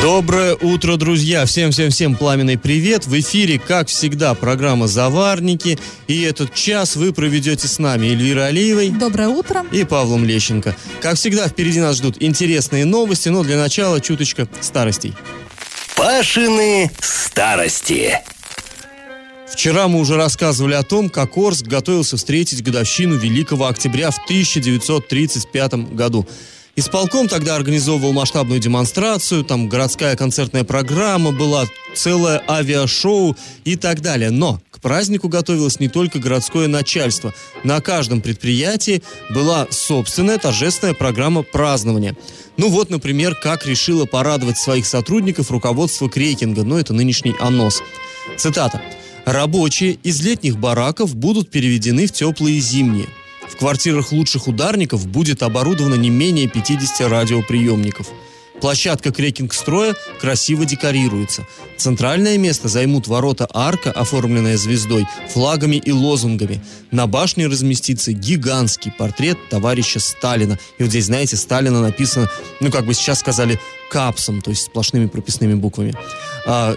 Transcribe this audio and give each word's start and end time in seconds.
Доброе 0.00 0.54
утро, 0.54 0.96
друзья! 0.96 1.44
Всем-всем-всем 1.44 2.14
пламенный 2.14 2.56
привет! 2.56 3.08
В 3.08 3.18
эфире, 3.18 3.58
как 3.58 3.88
всегда, 3.88 4.34
программа 4.34 4.86
«Заварники». 4.86 5.76
И 6.06 6.22
этот 6.22 6.54
час 6.54 6.94
вы 6.94 7.12
проведете 7.12 7.66
с 7.66 7.80
нами 7.80 8.06
Эльвирой 8.06 8.48
Алиевой. 8.48 8.90
Доброе 8.90 9.28
утро. 9.28 9.66
И 9.72 9.82
Павлом 9.82 10.24
Лещенко. 10.24 10.76
Как 11.00 11.16
всегда, 11.16 11.48
впереди 11.48 11.80
нас 11.80 11.96
ждут 11.96 12.16
интересные 12.20 12.84
новости, 12.84 13.28
но 13.28 13.42
для 13.42 13.58
начала 13.58 14.00
чуточка 14.00 14.48
старостей. 14.60 15.14
Пашины 15.96 16.92
старости. 17.00 18.20
Вчера 19.50 19.88
мы 19.88 19.98
уже 19.98 20.14
рассказывали 20.14 20.74
о 20.74 20.84
том, 20.84 21.10
как 21.10 21.36
Орск 21.36 21.66
готовился 21.66 22.16
встретить 22.16 22.62
годовщину 22.62 23.16
Великого 23.16 23.66
Октября 23.66 24.12
в 24.12 24.18
1935 24.24 25.92
году. 25.92 26.28
Исполком 26.78 27.26
тогда 27.26 27.56
организовывал 27.56 28.12
масштабную 28.12 28.60
демонстрацию, 28.60 29.42
там 29.42 29.68
городская 29.68 30.14
концертная 30.14 30.62
программа 30.62 31.32
была, 31.32 31.64
целое 31.96 32.40
авиашоу 32.46 33.36
и 33.64 33.74
так 33.74 34.00
далее. 34.00 34.30
Но 34.30 34.62
к 34.70 34.80
празднику 34.80 35.28
готовилось 35.28 35.80
не 35.80 35.88
только 35.88 36.20
городское 36.20 36.68
начальство. 36.68 37.34
На 37.64 37.80
каждом 37.80 38.20
предприятии 38.20 39.02
была 39.28 39.66
собственная 39.72 40.38
торжественная 40.38 40.94
программа 40.94 41.42
празднования. 41.42 42.16
Ну 42.56 42.68
вот, 42.68 42.90
например, 42.90 43.34
как 43.34 43.66
решила 43.66 44.04
порадовать 44.04 44.58
своих 44.58 44.86
сотрудников 44.86 45.50
руководство 45.50 46.08
Крейкинга, 46.08 46.62
ну 46.62 46.78
это 46.78 46.92
нынешний 46.92 47.34
АНОС. 47.40 47.82
Цитата. 48.36 48.80
«Рабочие 49.24 49.98
из 50.04 50.22
летних 50.22 50.56
бараков 50.56 51.16
будут 51.16 51.50
переведены 51.50 52.06
в 52.06 52.12
теплые 52.12 52.60
зимние. 52.60 53.08
В 53.50 53.56
квартирах 53.56 54.12
лучших 54.12 54.46
ударников 54.46 55.06
будет 55.06 55.42
оборудовано 55.42 55.94
не 55.94 56.10
менее 56.10 56.48
50 56.48 57.08
радиоприемников. 57.08 58.08
Площадка 58.60 59.12
крекинг-строя 59.12 59.94
красиво 60.20 60.64
декорируется. 60.64 61.46
Центральное 61.76 62.38
место 62.38 62.68
займут 62.68 63.06
ворота 63.06 63.48
арка, 63.54 63.92
оформленная 63.92 64.56
звездой, 64.56 65.06
флагами 65.32 65.76
и 65.76 65.92
лозунгами. 65.92 66.60
На 66.90 67.06
башне 67.06 67.46
разместится 67.46 68.12
гигантский 68.12 68.90
портрет 68.90 69.38
товарища 69.48 70.00
Сталина. 70.00 70.58
И 70.78 70.82
вот 70.82 70.90
здесь, 70.90 71.04
знаете, 71.04 71.36
Сталина 71.36 71.80
написано, 71.80 72.28
ну, 72.60 72.72
как 72.72 72.84
бы 72.84 72.94
сейчас 72.94 73.20
сказали, 73.20 73.60
капсом, 73.90 74.42
то 74.42 74.50
есть 74.50 74.64
сплошными 74.64 75.06
прописными 75.06 75.54
буквами. 75.54 75.94
А, 76.44 76.74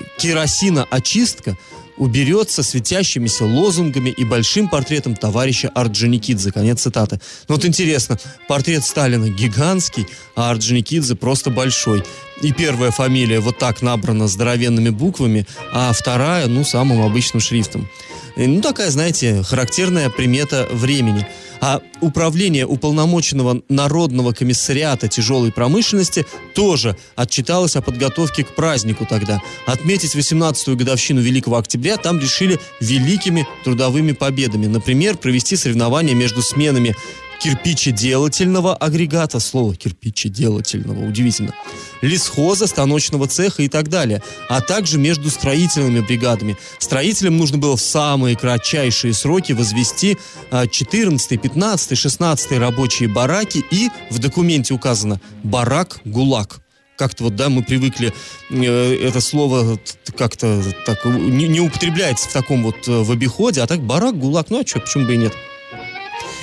керосина-очистка 1.91 2.01
уберется 2.01 2.63
светящимися 2.63 3.45
лозунгами 3.45 4.09
и 4.09 4.23
большим 4.23 4.67
портретом 4.67 5.15
товарища 5.15 5.69
Орджоникидзе. 5.69 6.51
Конец 6.51 6.81
цитаты. 6.81 7.19
Ну 7.47 7.55
вот 7.55 7.65
интересно, 7.65 8.17
портрет 8.47 8.83
Сталина 8.83 9.29
гигантский, 9.29 10.07
а 10.35 10.51
Орджоникидзе 10.51 11.15
просто 11.15 11.49
большой. 11.49 12.03
И 12.41 12.51
первая 12.51 12.91
фамилия 12.91 13.39
вот 13.39 13.59
так 13.59 13.81
набрана 13.81 14.27
здоровенными 14.27 14.89
буквами, 14.89 15.45
а 15.71 15.93
вторая, 15.93 16.47
ну, 16.47 16.63
самым 16.63 17.01
обычным 17.01 17.39
шрифтом. 17.39 17.87
Ну, 18.35 18.61
такая, 18.61 18.89
знаете, 18.89 19.43
характерная 19.43 20.09
примета 20.09 20.67
времени– 20.71 21.27
а 21.61 21.79
управление 22.01 22.65
уполномоченного 22.65 23.61
Народного 23.69 24.33
комиссариата 24.33 25.07
тяжелой 25.07 25.51
промышленности 25.51 26.25
тоже 26.55 26.97
отчиталось 27.15 27.75
о 27.75 27.81
подготовке 27.81 28.43
к 28.43 28.55
празднику 28.55 29.05
тогда. 29.05 29.39
Отметить 29.67 30.15
18-ю 30.15 30.75
годовщину 30.75 31.21
Великого 31.21 31.57
Октября 31.57 31.97
там 31.97 32.19
решили 32.19 32.59
великими 32.81 33.47
трудовыми 33.63 34.13
победами. 34.13 34.65
Например, 34.65 35.15
провести 35.15 35.55
соревнования 35.55 36.15
между 36.15 36.41
сменами 36.41 36.95
кирпичеделательного 37.41 38.75
агрегата, 38.75 39.39
слово 39.39 39.75
кирпичеделательного, 39.75 41.07
удивительно, 41.07 41.53
лесхоза, 42.01 42.67
станочного 42.67 43.27
цеха 43.27 43.63
и 43.63 43.67
так 43.67 43.89
далее, 43.89 44.21
а 44.47 44.61
также 44.61 44.99
между 44.99 45.29
строительными 45.31 46.01
бригадами. 46.01 46.55
Строителям 46.77 47.37
нужно 47.37 47.57
было 47.57 47.75
в 47.75 47.81
самые 47.81 48.35
кратчайшие 48.35 49.13
сроки 49.13 49.53
возвести 49.53 50.17
14, 50.51 51.41
15, 51.41 51.97
16 51.97 52.51
рабочие 52.59 53.09
бараки 53.09 53.63
и 53.71 53.89
в 54.11 54.19
документе 54.19 54.73
указано 54.73 55.19
«барак-гулаг» 55.43 56.61
как-то 56.97 57.23
вот, 57.23 57.35
да, 57.35 57.49
мы 57.49 57.63
привыкли, 57.63 58.13
э, 58.51 58.95
это 59.01 59.21
слово 59.21 59.79
как-то 60.15 60.63
так 60.85 61.03
не, 61.05 61.47
не 61.47 61.59
употребляется 61.59 62.29
в 62.29 62.33
таком 62.33 62.61
вот 62.61 62.87
э, 62.87 62.91
в 62.91 63.11
обиходе, 63.11 63.61
а 63.61 63.65
так 63.65 63.81
барак, 63.81 64.19
гулаг, 64.19 64.51
ну 64.51 64.61
а 64.61 64.67
что, 64.67 64.81
почему 64.81 65.07
бы 65.07 65.15
и 65.15 65.17
нет? 65.17 65.33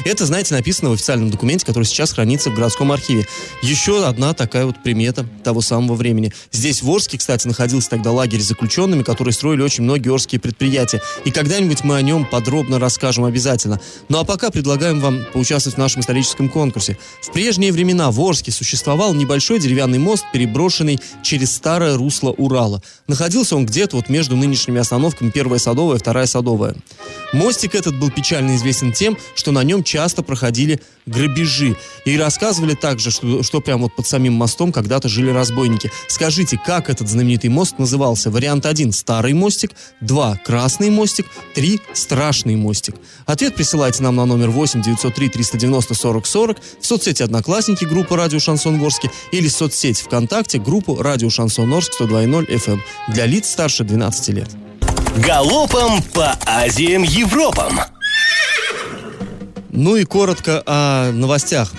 Это, 0.04 0.26
знаете, 0.26 0.54
написано 0.54 0.90
в 0.90 0.92
официальном 0.92 1.30
документе, 1.30 1.66
который 1.66 1.84
сейчас 1.84 2.12
хранится 2.12 2.50
в 2.50 2.54
городском 2.54 2.92
архиве. 2.92 3.26
Еще 3.62 4.06
одна 4.06 4.32
такая 4.34 4.66
вот 4.66 4.82
примета 4.82 5.26
того 5.44 5.60
самого 5.60 5.94
времени. 5.94 6.32
Здесь 6.52 6.82
в 6.82 6.90
Орске, 6.90 7.18
кстати, 7.18 7.46
находился 7.46 7.90
тогда 7.90 8.12
лагерь 8.12 8.40
с 8.40 8.48
заключенными, 8.48 9.02
которые 9.02 9.32
строили 9.32 9.62
очень 9.62 9.84
многие 9.84 10.12
орские 10.12 10.40
предприятия. 10.40 11.02
И 11.24 11.30
когда-нибудь 11.30 11.84
мы 11.84 11.96
о 11.96 12.02
нем 12.02 12.24
подробно 12.24 12.78
расскажем 12.78 13.24
обязательно. 13.24 13.80
Ну 14.08 14.18
а 14.18 14.24
пока 14.24 14.50
предлагаем 14.50 15.00
вам 15.00 15.24
поучаствовать 15.32 15.76
в 15.76 15.78
нашем 15.78 16.00
историческом 16.02 16.48
конкурсе. 16.48 16.96
В 17.22 17.32
прежние 17.32 17.72
времена 17.72 18.10
в 18.10 18.20
Орске 18.20 18.52
существовал 18.52 19.14
небольшой 19.14 19.58
деревянный 19.58 19.98
мост, 19.98 20.24
переброшенный 20.32 21.00
через 21.22 21.54
старое 21.54 21.96
русло 21.96 22.30
Урала. 22.30 22.82
Находился 23.06 23.56
он 23.56 23.66
где-то 23.66 23.96
вот 23.96 24.08
между 24.08 24.36
нынешними 24.36 24.80
остановками 24.80 25.30
Первая 25.30 25.58
Садовая, 25.58 25.98
Вторая 25.98 26.26
Садовая. 26.26 26.76
Мостик 27.32 27.74
этот 27.74 27.98
был 27.98 28.10
печально 28.10 28.56
известен 28.56 28.92
тем, 28.92 29.18
что 29.34 29.52
на 29.52 29.62
нем 29.64 29.82
часто 29.88 30.22
проходили 30.22 30.80
грабежи. 31.06 31.76
И 32.04 32.16
рассказывали 32.16 32.74
также, 32.74 33.10
что, 33.10 33.42
что 33.42 33.60
прямо 33.60 33.84
вот 33.84 33.96
под 33.96 34.06
самим 34.06 34.34
мостом 34.34 34.70
когда-то 34.70 35.08
жили 35.08 35.30
разбойники. 35.30 35.90
Скажите, 36.08 36.60
как 36.64 36.90
этот 36.90 37.08
знаменитый 37.08 37.50
мост 37.50 37.78
назывался? 37.78 38.30
Вариант 38.30 38.66
1– 38.66 38.92
старый 38.92 39.32
мостик, 39.32 39.70
2– 40.02 40.36
красный 40.44 40.90
мостик, 40.90 41.26
3– 41.54 41.80
страшный 41.94 42.56
мостик. 42.56 42.94
Ответ 43.26 43.54
присылайте 43.54 44.02
нам 44.02 44.16
на 44.16 44.26
номер 44.26 44.50
8 44.50 44.82
903 44.82 45.28
390 45.30 45.94
40 45.94 46.26
40 46.26 46.58
в 46.80 46.86
соцсети 46.86 47.22
«Одноклассники» 47.22 47.84
группа 47.84 48.16
«Радио 48.16 48.38
Шансон 48.38 48.82
Орске» 48.84 49.10
или 49.32 49.48
в 49.48 49.52
соцсети 49.52 50.02
ВКонтакте 50.02 50.58
группу 50.58 51.00
«Радио 51.02 51.30
Шансон 51.30 51.72
Орск» 51.72 51.92
102.0 52.00 52.46
FM 52.46 52.72
эм 52.72 52.82
для 53.08 53.26
лиц 53.26 53.48
старше 53.48 53.84
12 53.84 54.28
лет. 54.28 54.48
Галопом 55.16 56.02
по 56.14 56.38
Азиям 56.46 57.02
Европам! 57.02 57.97
Ну 59.80 59.94
и 59.94 60.04
коротко 60.04 60.60
о 60.66 61.12
новостях. 61.12 61.72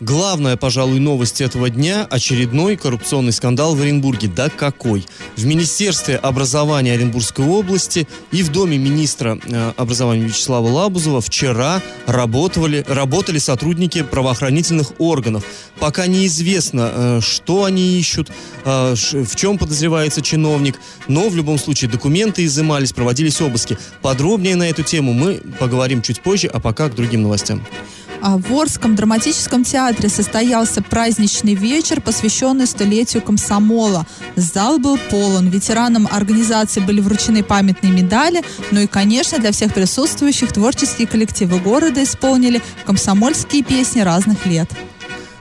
Главная, 0.00 0.56
пожалуй, 0.56 1.00
новость 1.00 1.40
этого 1.40 1.70
дня– 1.70 2.06
очередной 2.10 2.76
коррупционный 2.76 3.32
скандал 3.32 3.74
в 3.74 3.80
Оренбурге. 3.80 4.28
Да 4.28 4.48
какой? 4.48 5.04
В 5.34 5.44
Министерстве 5.44 6.14
образования 6.14 6.92
Оренбургской 6.92 7.44
области 7.44 8.06
и 8.30 8.44
в 8.44 8.52
Доме 8.52 8.78
министра 8.78 9.40
э, 9.44 9.72
образования 9.76 10.22
Вячеслава 10.22 10.68
Лабузова 10.68 11.20
вчера 11.20 11.82
работали, 12.06 12.84
работали 12.86 13.38
сотрудники 13.38 14.04
правоохранительных 14.04 14.92
органов. 15.00 15.44
Пока 15.80 16.06
неизвестно, 16.06 16.92
э, 16.94 17.20
что 17.20 17.64
они 17.64 17.98
ищут, 17.98 18.30
э, 18.64 18.94
в 18.94 19.34
чем 19.34 19.58
подозревается 19.58 20.22
чиновник, 20.22 20.78
но 21.08 21.28
в 21.28 21.34
любом 21.34 21.58
случае 21.58 21.90
документы 21.90 22.44
изымались, 22.44 22.92
проводились 22.92 23.40
обыски. 23.40 23.76
Подробнее 24.00 24.54
на 24.54 24.70
эту 24.70 24.84
тему 24.84 25.12
мы 25.12 25.40
поговорим 25.58 26.02
чуть 26.02 26.20
позже, 26.20 26.46
а 26.46 26.60
пока 26.60 26.88
к 26.88 26.94
другим 26.94 27.22
новостям. 27.22 27.66
А 28.20 28.36
в 28.36 28.52
Орском 28.52 28.96
драматическом 28.96 29.64
театре 29.64 30.08
состоялся 30.08 30.82
праздничный 30.82 31.54
вечер, 31.54 32.00
посвященный 32.00 32.66
столетию 32.66 33.22
комсомола. 33.22 34.06
Зал 34.36 34.78
был 34.78 34.98
полон. 35.10 35.48
Ветеранам 35.48 36.08
организации 36.10 36.80
были 36.80 37.00
вручены 37.00 37.42
памятные 37.42 37.92
медали. 37.92 38.42
Ну 38.70 38.80
и, 38.80 38.86
конечно, 38.86 39.38
для 39.38 39.52
всех 39.52 39.72
присутствующих 39.72 40.52
творческие 40.52 41.06
коллективы 41.06 41.60
города 41.60 42.02
исполнили 42.02 42.62
комсомольские 42.84 43.62
песни 43.62 44.00
разных 44.00 44.46
лет. 44.46 44.70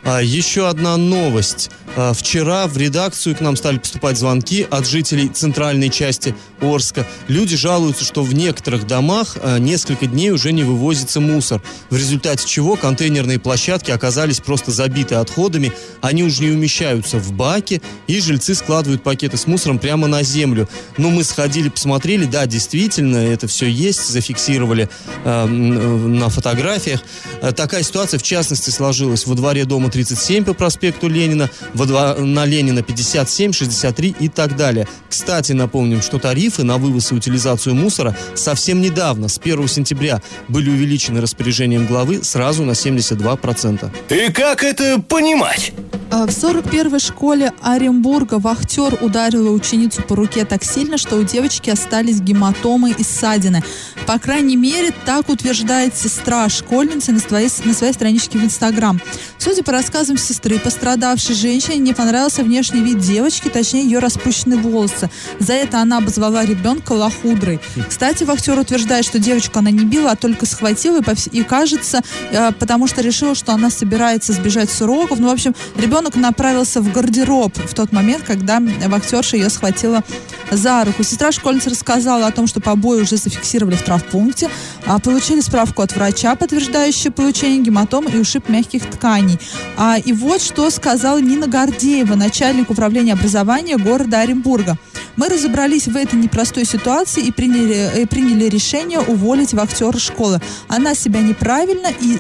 А, 0.08 0.22
еще 0.22 0.70
одна 0.70 0.96
новость. 0.96 1.70
Э, 1.98 2.14
вчера 2.16 2.68
в 2.68 2.78
редакцию 2.78 3.36
к 3.36 3.42
нам 3.42 3.58
стали 3.58 3.78
поступать 3.78 4.18
звонки 4.18 4.66
от 4.70 4.88
жителей 4.88 5.28
центральной 5.28 5.90
части 5.90 6.34
Орска. 6.62 7.06
Люди 7.28 7.58
жалуются, 7.58 8.06
что 8.06 8.24
в 8.24 8.34
некоторых 8.34 8.88
домах 8.88 9.36
э, 9.36 9.58
несколько 9.60 10.06
дней 10.06 10.32
уже 10.32 10.54
не 10.54 10.64
вывозится 10.64 11.20
мусор, 11.20 11.62
в 11.90 11.98
результате 11.98 12.48
чего 12.48 12.76
контейнерные 12.78 13.38
площадки 13.38 13.92
оказались 13.92 14.40
просто 14.40 14.72
забиты 14.72 15.16
отходами, 15.16 15.74
они 16.00 16.24
уже 16.24 16.44
не 16.44 16.52
умещаются 16.52 17.18
в 17.18 17.34
баки, 17.34 17.82
и 18.08 18.22
жильцы 18.22 18.56
складывают 18.56 19.04
пакеты 19.04 19.36
с 19.36 19.46
мусором 19.46 19.78
прямо 19.78 20.08
на 20.08 20.24
землю. 20.24 20.70
Ну, 20.98 21.10
мы 21.10 21.24
сходили, 21.24 21.68
посмотрели, 21.68 22.26
да, 22.26 22.46
действительно, 22.46 23.18
это 23.18 23.48
все 23.48 23.66
есть, 23.68 24.08
зафиксировали 24.08 24.88
э, 25.26 25.46
на 25.46 26.30
фотографиях. 26.30 27.02
Э, 27.42 27.52
такая 27.52 27.84
ситуация, 27.84 28.20
в 28.20 28.24
частности, 28.24 28.70
сложилась 28.70 29.26
во 29.26 29.36
дворе 29.36 29.66
дома 29.66 29.90
37 29.98 30.46
по 30.46 30.54
проспекту 30.54 31.08
Ленина, 31.08 31.50
во 31.74 31.88
два, 31.88 32.14
на 32.14 32.46
Ленина 32.46 32.84
57, 32.84 33.52
63 33.52 34.16
и 34.20 34.30
так 34.30 34.56
далее. 34.56 34.88
Кстати, 35.10 35.54
напомним, 35.54 36.04
что 36.04 36.20
тарифы 36.20 36.64
на 36.64 36.78
вывоз 36.78 37.12
и 37.12 37.16
утилизацию 37.16 37.74
мусора 37.74 38.16
совсем 38.36 38.80
недавно, 38.80 39.28
с 39.28 39.40
1 39.40 39.68
сентября, 39.68 40.22
были 40.50 40.70
увеличены 40.70 41.20
распоряжением 41.20 41.88
главы 41.88 42.24
сразу 42.24 42.64
на 42.64 42.72
72%. 42.72 43.90
И 44.10 44.32
как 44.32 44.64
это 44.64 45.02
понимать? 45.02 45.74
А, 46.10 46.26
в 46.26 46.30
41-й 46.30 47.00
школе 47.00 47.52
Оренбурга 47.62 48.36
вахтер 48.36 48.98
ударила 49.02 49.50
ученицу 49.50 50.02
по 50.04 50.16
руке 50.16 50.46
так 50.46 50.64
сильно, 50.64 50.98
что 50.98 51.18
у 51.18 51.24
девочки 51.24 51.70
остались 51.70 52.22
гематомы 52.22 52.92
и 52.92 53.04
ссадины. 53.04 53.62
По 54.06 54.18
крайней 54.18 54.56
мере, 54.56 54.94
так 55.06 55.28
утверждает 55.28 55.98
сестра 55.98 56.48
школьницы 56.48 57.12
на 57.12 57.20
своей, 57.20 57.50
на 57.66 57.74
своей 57.74 57.94
страничке 57.94 58.38
в 58.38 58.44
Инстаграм. 58.44 59.02
Судя 59.38 59.64
по 59.64 59.74
рассказам 59.88 60.18
сестры, 60.18 60.60
пострадавшей 60.60 61.34
женщине 61.34 61.78
не 61.78 61.94
понравился 61.94 62.44
внешний 62.44 62.82
вид 62.82 63.00
девочки, 63.00 63.48
точнее 63.48 63.84
ее 63.84 64.00
распущенные 64.00 64.60
волосы. 64.60 65.10
За 65.40 65.54
это 65.54 65.80
она 65.80 66.00
обозвала 66.00 66.44
ребенка 66.44 66.92
лохудрой. 66.92 67.62
Кстати, 67.88 68.26
вахтер 68.26 68.60
утверждает, 68.60 69.06
что 69.06 69.18
девочку 69.18 69.60
она 69.60 69.72
не 69.72 69.86
била, 69.86 70.12
а 70.12 70.16
только 70.18 70.46
схватила 70.46 71.00
и, 71.00 71.38
и 71.38 71.44
кажется, 71.44 72.02
э, 72.32 72.52
потому 72.52 72.88
что 72.88 73.02
решила, 73.02 73.34
что 73.34 73.54
она 73.54 73.70
собирается 73.70 74.34
сбежать 74.34 74.70
с 74.70 74.82
уроков. 74.82 75.20
Ну, 75.20 75.30
в 75.30 75.32
общем, 75.32 75.56
ребенок 75.78 76.16
направился 76.16 76.82
в 76.82 76.92
гардероб 76.92 77.58
в 77.58 77.74
тот 77.74 77.94
момент, 77.94 78.26
когда 78.28 78.60
вахтерша 78.88 79.38
ее 79.38 79.50
схватила 79.50 80.04
за 80.52 80.84
руку. 80.84 81.04
Сестра 81.04 81.32
школьницы 81.32 81.70
рассказала 81.70 82.28
о 82.28 82.32
том, 82.32 82.48
что 82.48 82.60
побои 82.60 83.02
уже 83.02 83.16
зафиксировали 83.16 83.76
в 83.76 83.84
травпункте, 83.84 84.50
а 84.86 85.00
получили 85.00 85.40
справку 85.40 85.82
от 85.82 85.96
врача, 85.96 86.36
подтверждающую 86.36 87.14
получение 87.14 87.62
гематом 87.62 88.06
и 88.08 88.18
ушиб 88.18 88.50
мягких 88.50 88.90
тканей. 88.90 89.40
А, 89.78 89.98
и 89.98 90.12
вот 90.12 90.42
что 90.42 90.70
сказала 90.72 91.20
Нина 91.20 91.48
Гордеева, 91.48 92.16
начальник 92.16 92.72
управления 92.72 93.14
образования 93.14 93.78
города 93.78 94.22
Оренбурга. 94.22 94.78
Мы 95.18 95.30
разобрались 95.30 95.88
в 95.88 95.96
этой 95.96 96.16
непростой 96.16 96.66
ситуации 96.66 97.24
и 97.24 97.32
приняли, 97.32 98.02
и 98.02 98.06
приняли 98.06 98.46
решение 98.46 99.00
уволить 99.00 99.54
вахтера 99.54 99.98
школы. 99.98 100.40
Она 100.68 100.94
себя 100.94 101.22
неправильно 101.22 101.88
и 102.00 102.18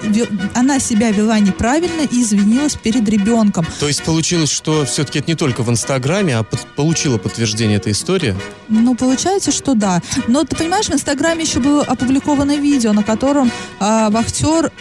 она 0.53 0.79
себя 0.79 1.11
вела 1.11 1.39
неправильно 1.39 2.01
и 2.01 2.21
извинилась 2.21 2.75
перед 2.75 3.07
ребенком. 3.09 3.65
То 3.79 3.87
есть 3.87 4.03
получилось, 4.03 4.51
что 4.51 4.85
все-таки 4.85 5.19
это 5.19 5.29
не 5.29 5.35
только 5.35 5.61
в 5.61 5.69
Инстаграме, 5.69 6.37
а 6.37 6.43
под, 6.43 6.65
получила 6.75 7.17
подтверждение 7.17 7.77
эта 7.77 7.91
история? 7.91 8.35
Ну, 8.67 8.95
получается, 8.95 9.51
что 9.51 9.75
да. 9.75 10.01
Но 10.27 10.43
ты 10.43 10.55
понимаешь, 10.55 10.87
в 10.87 10.93
Инстаграме 10.93 11.43
еще 11.43 11.59
было 11.59 11.83
опубликовано 11.83 12.57
видео, 12.57 12.93
на 12.93 13.03
котором 13.03 13.51
э, 13.79 14.07
вахтер 14.09 14.71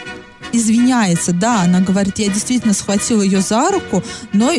извиняется, 0.53 1.33
да, 1.33 1.61
она 1.61 1.81
говорит, 1.81 2.19
я 2.19 2.29
действительно 2.29 2.73
схватила 2.73 3.21
ее 3.21 3.41
за 3.41 3.71
руку, 3.71 4.03
но 4.33 4.51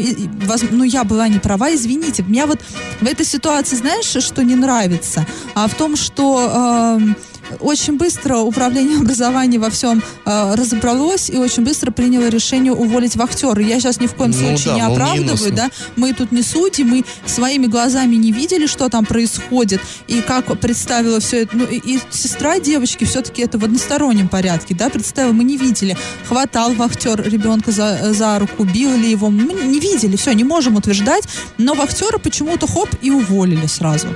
ну, 0.71 0.83
я 0.85 1.05
была 1.05 1.29
не 1.29 1.39
права, 1.39 1.75
извините. 1.75 2.23
Меня 2.23 2.47
вот 2.47 2.61
в 3.01 3.07
этой 3.07 3.27
ситуации, 3.27 3.77
знаешь, 3.77 4.07
что 4.07 4.43
не 4.43 4.55
нравится? 4.55 5.27
А 5.55 5.67
в 5.69 5.75
том, 5.75 5.97
что 5.97 6.99
э, 7.01 7.15
очень 7.61 7.97
быстро 7.97 8.39
управление 8.39 8.99
образования 8.99 9.59
во 9.59 9.71
всем 9.71 10.03
э, 10.25 10.55
разобралось 10.55 11.31
и 11.31 11.37
очень 11.37 11.65
быстро 11.65 11.91
приняло 11.91 12.29
решение 12.29 12.73
уволить 12.73 13.17
вахтера. 13.17 13.61
Я 13.63 13.81
сейчас 13.81 14.01
ни 14.01 14.07
в 14.07 14.15
коем 14.15 14.31
ну, 14.31 14.39
случае 14.39 14.67
да, 14.67 14.75
не 14.75 14.81
оправдываю, 14.83 15.53
да. 15.53 15.71
Мы 15.97 16.13
тут 16.13 16.33
не 16.33 16.43
судьи, 16.43 16.85
мы 16.85 17.05
своими 17.27 17.67
глазами 17.67 18.17
не 18.17 18.33
видели, 18.33 18.67
что 18.67 18.89
там 18.89 19.05
происходит 19.05 19.81
и 20.07 20.21
как 20.21 20.47
представила 20.59 21.21
все 21.21 21.43
это. 21.43 21.57
Ну, 21.57 21.65
и, 21.65 21.77
и 21.77 22.01
сестра 22.11 22.59
девочки 22.59 23.05
все-таки 23.05 23.43
это 23.43 23.59
в 23.59 23.65
одностороннем 23.65 24.29
порядке, 24.29 24.75
да, 24.75 24.89
представила, 24.91 25.33
мы 25.33 25.45
не 25.45 25.57
видели. 25.57 25.97
Хватал 26.29 26.73
вахтер 26.75 27.23
ребенка 27.23 27.73
за, 27.73 28.13
за 28.13 28.39
руку, 28.39 28.65
бил 28.65 28.95
ли 28.97 29.11
его, 29.11 29.31
мы 29.31 29.53
не 29.53 29.81
видели, 29.81 30.17
все, 30.17 30.33
не 30.33 30.45
можем 30.45 30.77
утверждать, 30.77 31.25
но 31.57 31.75
вахтера 31.75 32.19
почему-то 32.19 32.67
хоп 32.67 32.89
и 33.03 33.11
уволили 33.11 33.67
сразу. 33.67 34.09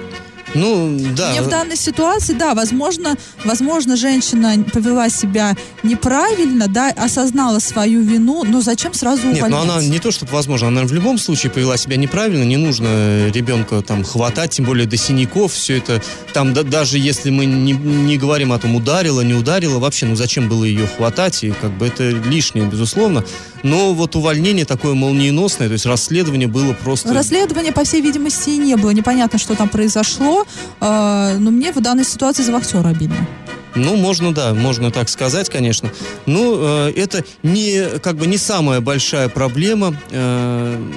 Ну, 0.54 0.98
да. 1.16 1.30
Мне 1.30 1.42
в 1.42 1.48
данной 1.48 1.76
ситуации, 1.76 2.34
да, 2.34 2.54
возможно, 2.54 3.16
возможно, 3.44 3.96
женщина 3.96 4.62
повела 4.72 5.08
себя 5.08 5.56
неправильно, 5.82 6.68
да, 6.68 6.90
осознала 6.90 7.58
свою 7.58 8.02
вину, 8.02 8.44
но 8.44 8.60
зачем 8.60 8.94
сразу 8.94 9.22
увольнять? 9.22 9.42
Нет, 9.42 9.50
ну 9.50 9.60
она 9.60 9.82
не 9.82 9.98
то, 9.98 10.10
чтобы 10.10 10.32
возможно, 10.32 10.68
она 10.68 10.82
в 10.84 10.92
любом 10.92 11.18
случае 11.18 11.50
повела 11.50 11.76
себя 11.76 11.96
неправильно, 11.96 12.44
не 12.44 12.56
нужно 12.56 13.28
ребенка 13.28 13.82
там 13.82 14.04
хватать, 14.04 14.50
тем 14.52 14.64
более 14.64 14.86
до 14.86 14.96
синяков, 14.96 15.52
все 15.52 15.78
это, 15.78 16.02
там 16.32 16.52
да, 16.52 16.62
даже 16.62 16.98
если 16.98 17.30
мы 17.30 17.46
не, 17.46 17.72
не 17.72 18.18
говорим 18.18 18.52
о 18.52 18.58
том, 18.58 18.74
ударила, 18.74 19.20
не 19.22 19.34
ударила, 19.34 19.78
вообще, 19.78 20.06
ну 20.06 20.16
зачем 20.16 20.48
было 20.48 20.64
ее 20.64 20.86
хватать, 20.86 21.44
и 21.44 21.50
как 21.50 21.76
бы 21.76 21.86
это 21.86 22.10
лишнее, 22.10 22.66
безусловно. 22.66 23.24
Но 23.62 23.94
вот 23.94 24.16
увольнение 24.16 24.64
такое 24.64 24.94
молниеносное, 24.94 25.68
то 25.68 25.72
есть 25.72 25.86
расследование 25.86 26.48
было 26.48 26.72
просто... 26.72 27.12
Расследования, 27.12 27.72
по 27.72 27.84
всей 27.84 28.00
видимости, 28.00 28.50
и 28.50 28.58
не 28.58 28.76
было. 28.76 28.90
Непонятно, 28.90 29.38
что 29.38 29.54
там 29.54 29.68
произошло. 29.68 30.44
Э, 30.80 31.36
но 31.38 31.50
мне 31.50 31.72
в 31.72 31.80
данной 31.80 32.04
ситуации 32.04 32.42
за 32.42 32.52
вахтера 32.52 32.88
обидно. 32.88 33.26
Ну, 33.74 33.96
можно, 33.96 34.34
да, 34.34 34.52
можно 34.52 34.90
так 34.90 35.08
сказать, 35.08 35.48
конечно. 35.48 35.90
Ну, 36.26 36.88
э, 36.88 36.92
это 36.94 37.24
не, 37.42 37.98
как 38.00 38.16
бы 38.16 38.26
не 38.26 38.36
самая 38.36 38.80
большая 38.80 39.28
проблема 39.28 39.96
э, 40.10 40.90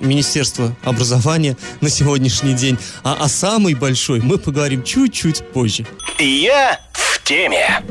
Министерства 0.00 0.76
образования 0.82 1.56
на 1.80 1.88
сегодняшний 1.88 2.54
день. 2.54 2.78
А 3.02 3.14
о 3.14 3.28
самой 3.28 3.74
большой 3.74 4.20
мы 4.20 4.38
поговорим 4.38 4.82
чуть-чуть 4.82 5.42
позже. 5.52 5.86
Я 6.18 6.80
в 6.92 7.22
теме. 7.22 7.82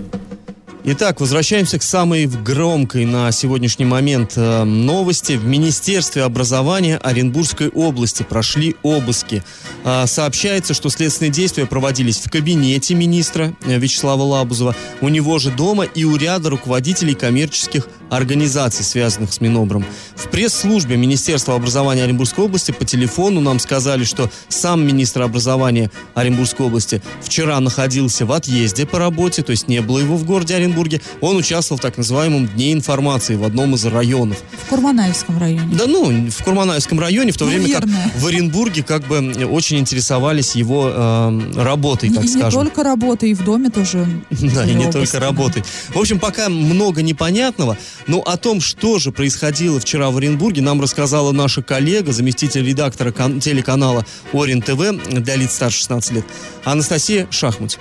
Итак, 0.83 1.21
возвращаемся 1.21 1.77
к 1.77 1.83
самой 1.83 2.25
громкой 2.25 3.05
на 3.05 3.31
сегодняшний 3.31 3.85
момент 3.85 4.33
э, 4.35 4.63
новости. 4.63 5.33
В 5.33 5.45
Министерстве 5.45 6.23
образования 6.23 6.97
Оренбургской 6.97 7.69
области 7.69 8.23
прошли 8.23 8.75
обыски. 8.81 9.43
Э, 9.83 10.07
сообщается, 10.07 10.73
что 10.73 10.89
следственные 10.89 11.31
действия 11.31 11.67
проводились 11.67 12.17
в 12.17 12.31
кабинете 12.31 12.95
министра 12.95 13.53
э, 13.63 13.77
Вячеслава 13.77 14.23
Лабузова, 14.23 14.75
у 15.01 15.09
него 15.09 15.37
же 15.37 15.51
дома 15.51 15.83
и 15.83 16.03
у 16.03 16.15
ряда 16.15 16.49
руководителей 16.49 17.13
коммерческих 17.13 17.87
организаций, 18.11 18.83
связанных 18.83 19.33
с 19.33 19.41
Минобром. 19.41 19.85
В 20.15 20.27
пресс-службе 20.29 20.97
Министерства 20.97 21.55
образования 21.55 22.03
Оренбургской 22.03 22.45
области 22.45 22.71
по 22.71 22.85
телефону 22.85 23.39
нам 23.39 23.59
сказали, 23.59 24.03
что 24.03 24.29
сам 24.49 24.85
министр 24.85 25.23
образования 25.23 25.89
Оренбургской 26.15 26.65
области 26.65 27.01
вчера 27.23 27.59
находился 27.59 28.25
в 28.25 28.31
отъезде 28.31 28.85
по 28.85 28.99
работе, 28.99 29.41
то 29.41 29.51
есть 29.51 29.67
не 29.67 29.81
было 29.81 29.99
его 29.99 30.17
в 30.17 30.25
городе 30.25 30.55
Оренбург 30.55 30.71
Екатеринбурге. 30.71 31.01
Он 31.21 31.37
участвовал 31.37 31.77
в 31.77 31.81
так 31.81 31.97
называемом 31.97 32.47
Дне 32.47 32.73
информации 32.73 33.35
в 33.35 33.43
одном 33.43 33.75
из 33.75 33.85
районов. 33.85 34.37
В 34.65 34.69
Курманаевском 34.69 35.37
районе. 35.39 35.75
Да, 35.75 35.85
ну, 35.87 36.29
в 36.29 36.43
Курманаевском 36.43 36.99
районе, 36.99 37.31
в 37.31 37.37
то 37.37 37.45
ну, 37.45 37.51
время 37.51 37.73
как 37.73 37.85
в 38.17 38.27
Оренбурге 38.27 38.83
как 38.83 39.07
бы 39.07 39.45
очень 39.45 39.79
интересовались 39.79 40.55
его 40.55 40.91
э, 40.93 41.53
работой, 41.55 42.09
так 42.09 42.23
и 42.23 42.27
скажем. 42.27 42.61
И 42.61 42.63
не 42.63 42.69
только 42.69 42.83
работой, 42.83 43.31
и 43.31 43.33
в 43.33 43.43
доме 43.43 43.69
тоже. 43.69 44.07
Да, 44.51 44.65
и 44.65 44.73
не 44.73 44.91
только 44.91 45.19
работой. 45.19 45.63
В 45.93 45.97
общем, 45.97 46.19
пока 46.19 46.49
много 46.49 47.01
непонятного, 47.01 47.77
но 48.07 48.21
о 48.21 48.37
том, 48.37 48.59
что 48.59 48.99
же 48.99 49.11
происходило 49.11 49.79
вчера 49.79 50.09
в 50.09 50.17
Оренбурге, 50.17 50.61
нам 50.61 50.81
рассказала 50.81 51.31
наша 51.31 51.61
коллега, 51.61 52.11
заместитель 52.11 52.67
редактора 52.67 53.11
телеканала 53.11 54.03
Орен 54.33 54.61
ТВ 54.61 55.05
для 55.09 55.35
лиц 55.35 55.55
старше 55.55 55.79
16 55.79 56.11
лет, 56.13 56.25
Анастасия 56.65 57.27
Шахмуть 57.31 57.77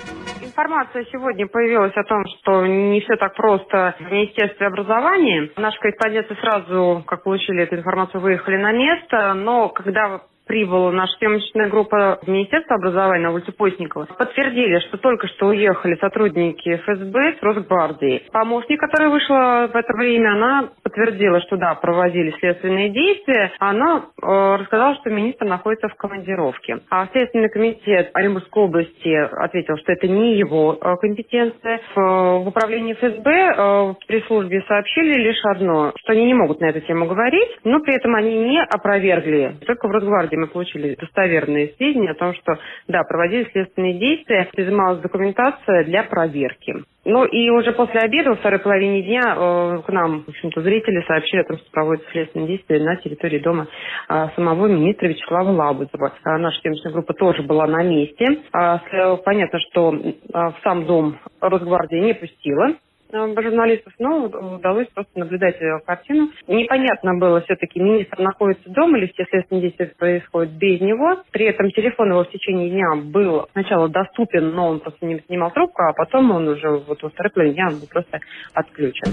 информация 0.61 1.05
сегодня 1.11 1.47
появилась 1.47 1.95
о 1.95 2.03
том, 2.03 2.23
что 2.39 2.65
не 2.65 3.01
все 3.01 3.15
так 3.15 3.35
просто 3.35 3.95
в 3.99 4.11
Министерстве 4.11 4.67
образования. 4.67 5.49
Наши 5.57 5.79
корреспонденты 5.79 6.35
сразу, 6.35 7.03
как 7.07 7.23
получили 7.23 7.63
эту 7.63 7.75
информацию, 7.75 8.21
выехали 8.21 8.57
на 8.57 8.71
место, 8.71 9.33
но 9.33 9.69
когда 9.69 10.21
прибыла 10.47 10.91
наша 10.91 11.13
съемочная 11.17 11.69
группа 11.69 12.19
в 12.21 12.27
Министерство 12.27 12.75
образования 12.75 13.23
на 13.23 13.33
улице 13.33 13.51
Постникова, 13.51 14.05
подтвердили, 14.17 14.79
что 14.79 14.97
только 14.97 15.27
что 15.27 15.47
уехали 15.47 15.95
сотрудники 15.95 16.75
ФСБ 16.77 17.35
с 17.39 17.43
Росгвардии. 17.43 18.23
Помощник, 18.31 18.79
которая 18.79 19.09
вышла 19.09 19.69
в 19.71 19.75
это 19.75 19.93
время, 19.93 20.33
она 20.33 20.69
подтвердила, 20.83 21.41
что 21.41 21.57
да, 21.57 21.75
проводили 21.75 22.31
следственные 22.39 22.89
действия, 22.89 23.51
она 23.59 24.05
э, 24.21 24.55
рассказала, 24.55 24.95
что 24.95 25.09
министр 25.09 25.45
находится 25.45 25.87
в 25.87 25.95
командировке. 25.95 26.79
А 26.89 27.07
Следственный 27.11 27.49
комитет 27.49 28.11
Оренбургской 28.13 28.63
области 28.63 29.13
ответил, 29.43 29.77
что 29.77 29.91
это 29.91 30.07
не 30.07 30.37
его 30.37 30.77
э, 30.79 30.95
компетенция. 30.97 31.81
В, 31.95 32.43
в 32.43 32.47
управлении 32.47 32.93
ФСБ 32.93 33.31
э, 33.31 33.53
в 33.55 33.97
пресс-службе 34.07 34.63
сообщили 34.67 35.13
лишь 35.13 35.43
одно, 35.45 35.93
что 35.97 36.13
они 36.13 36.25
не 36.25 36.33
могут 36.33 36.59
на 36.59 36.65
эту 36.65 36.81
тему 36.81 37.05
говорить, 37.05 37.49
но 37.63 37.79
при 37.79 37.95
этом 37.95 38.15
они 38.15 38.37
не 38.37 38.61
опровергли. 38.61 39.55
Только 39.65 39.87
в 39.87 39.91
Росгвардии 39.91 40.30
мы 40.35 40.47
получили 40.47 40.95
достоверные 40.95 41.73
сведения 41.77 42.11
о 42.11 42.15
том, 42.15 42.33
что 42.33 42.57
да, 42.87 43.03
проводили 43.03 43.47
следственные 43.51 43.93
действия, 43.93 44.49
изымалась 44.53 45.01
документация 45.01 45.83
для 45.85 46.03
проверки. 46.03 46.75
Ну 47.03 47.25
и 47.25 47.49
уже 47.49 47.71
после 47.71 47.99
обеда, 48.01 48.29
во 48.29 48.35
второй 48.35 48.59
половине 48.59 49.01
дня, 49.01 49.21
э, 49.35 49.81
к 49.85 49.89
нам, 49.89 50.23
в 50.23 50.29
общем-то, 50.29 50.61
зрители 50.61 51.03
сообщили 51.07 51.41
о 51.41 51.45
том, 51.45 51.57
что 51.57 51.71
проводятся 51.71 52.11
следственные 52.11 52.47
действия 52.47 52.79
на 52.79 52.95
территории 52.97 53.39
дома 53.39 53.67
э, 54.07 54.27
самого 54.35 54.67
министра 54.67 55.07
Вячеслава 55.07 55.49
Лабузова. 55.49 56.13
Э, 56.23 56.37
наша 56.37 56.61
съемочная 56.61 56.93
группа 56.93 57.13
тоже 57.15 57.41
была 57.41 57.65
на 57.65 57.81
месте. 57.81 58.25
Э, 58.53 59.17
понятно, 59.25 59.59
что 59.71 59.91
в 59.91 60.55
сам 60.63 60.85
дом 60.85 61.17
Росгвардия 61.39 62.01
не 62.01 62.13
пустила 62.13 62.75
журналистов, 63.11 63.93
но 63.99 64.25
удалось 64.25 64.87
просто 64.93 65.11
наблюдать 65.15 65.57
картину. 65.85 66.29
Непонятно 66.47 67.15
было 67.15 67.41
все-таки, 67.41 67.79
министр 67.79 68.19
находится 68.19 68.69
дома 68.69 68.97
или 68.97 69.11
все 69.13 69.25
следственные 69.29 69.63
действия 69.63 69.93
происходят 69.97 70.51
без 70.53 70.81
него. 70.81 71.21
При 71.31 71.45
этом 71.45 71.69
телефон 71.71 72.11
его 72.11 72.23
в 72.23 72.31
течение 72.31 72.69
дня 72.69 72.95
был 72.95 73.47
сначала 73.51 73.89
доступен, 73.89 74.51
но 74.51 74.69
он 74.69 74.79
просто 74.79 75.05
не 75.05 75.21
снимал 75.27 75.51
трубку, 75.51 75.81
а 75.83 75.93
потом 75.93 76.31
он 76.31 76.47
уже 76.47 76.69
вот 76.69 77.01
во 77.01 77.09
второй 77.09 77.31
половине 77.31 77.55
дня 77.55 77.69
был 77.69 77.87
просто 77.87 78.19
отключен. 78.53 79.11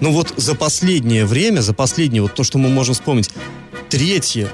Ну 0.00 0.12
вот 0.12 0.28
за 0.28 0.58
последнее 0.58 1.26
время, 1.26 1.60
за 1.60 1.74
последнее, 1.74 2.22
вот 2.22 2.34
то, 2.34 2.42
что 2.42 2.58
мы 2.58 2.68
можем 2.68 2.94
вспомнить, 2.94 3.30
третье 3.90 4.46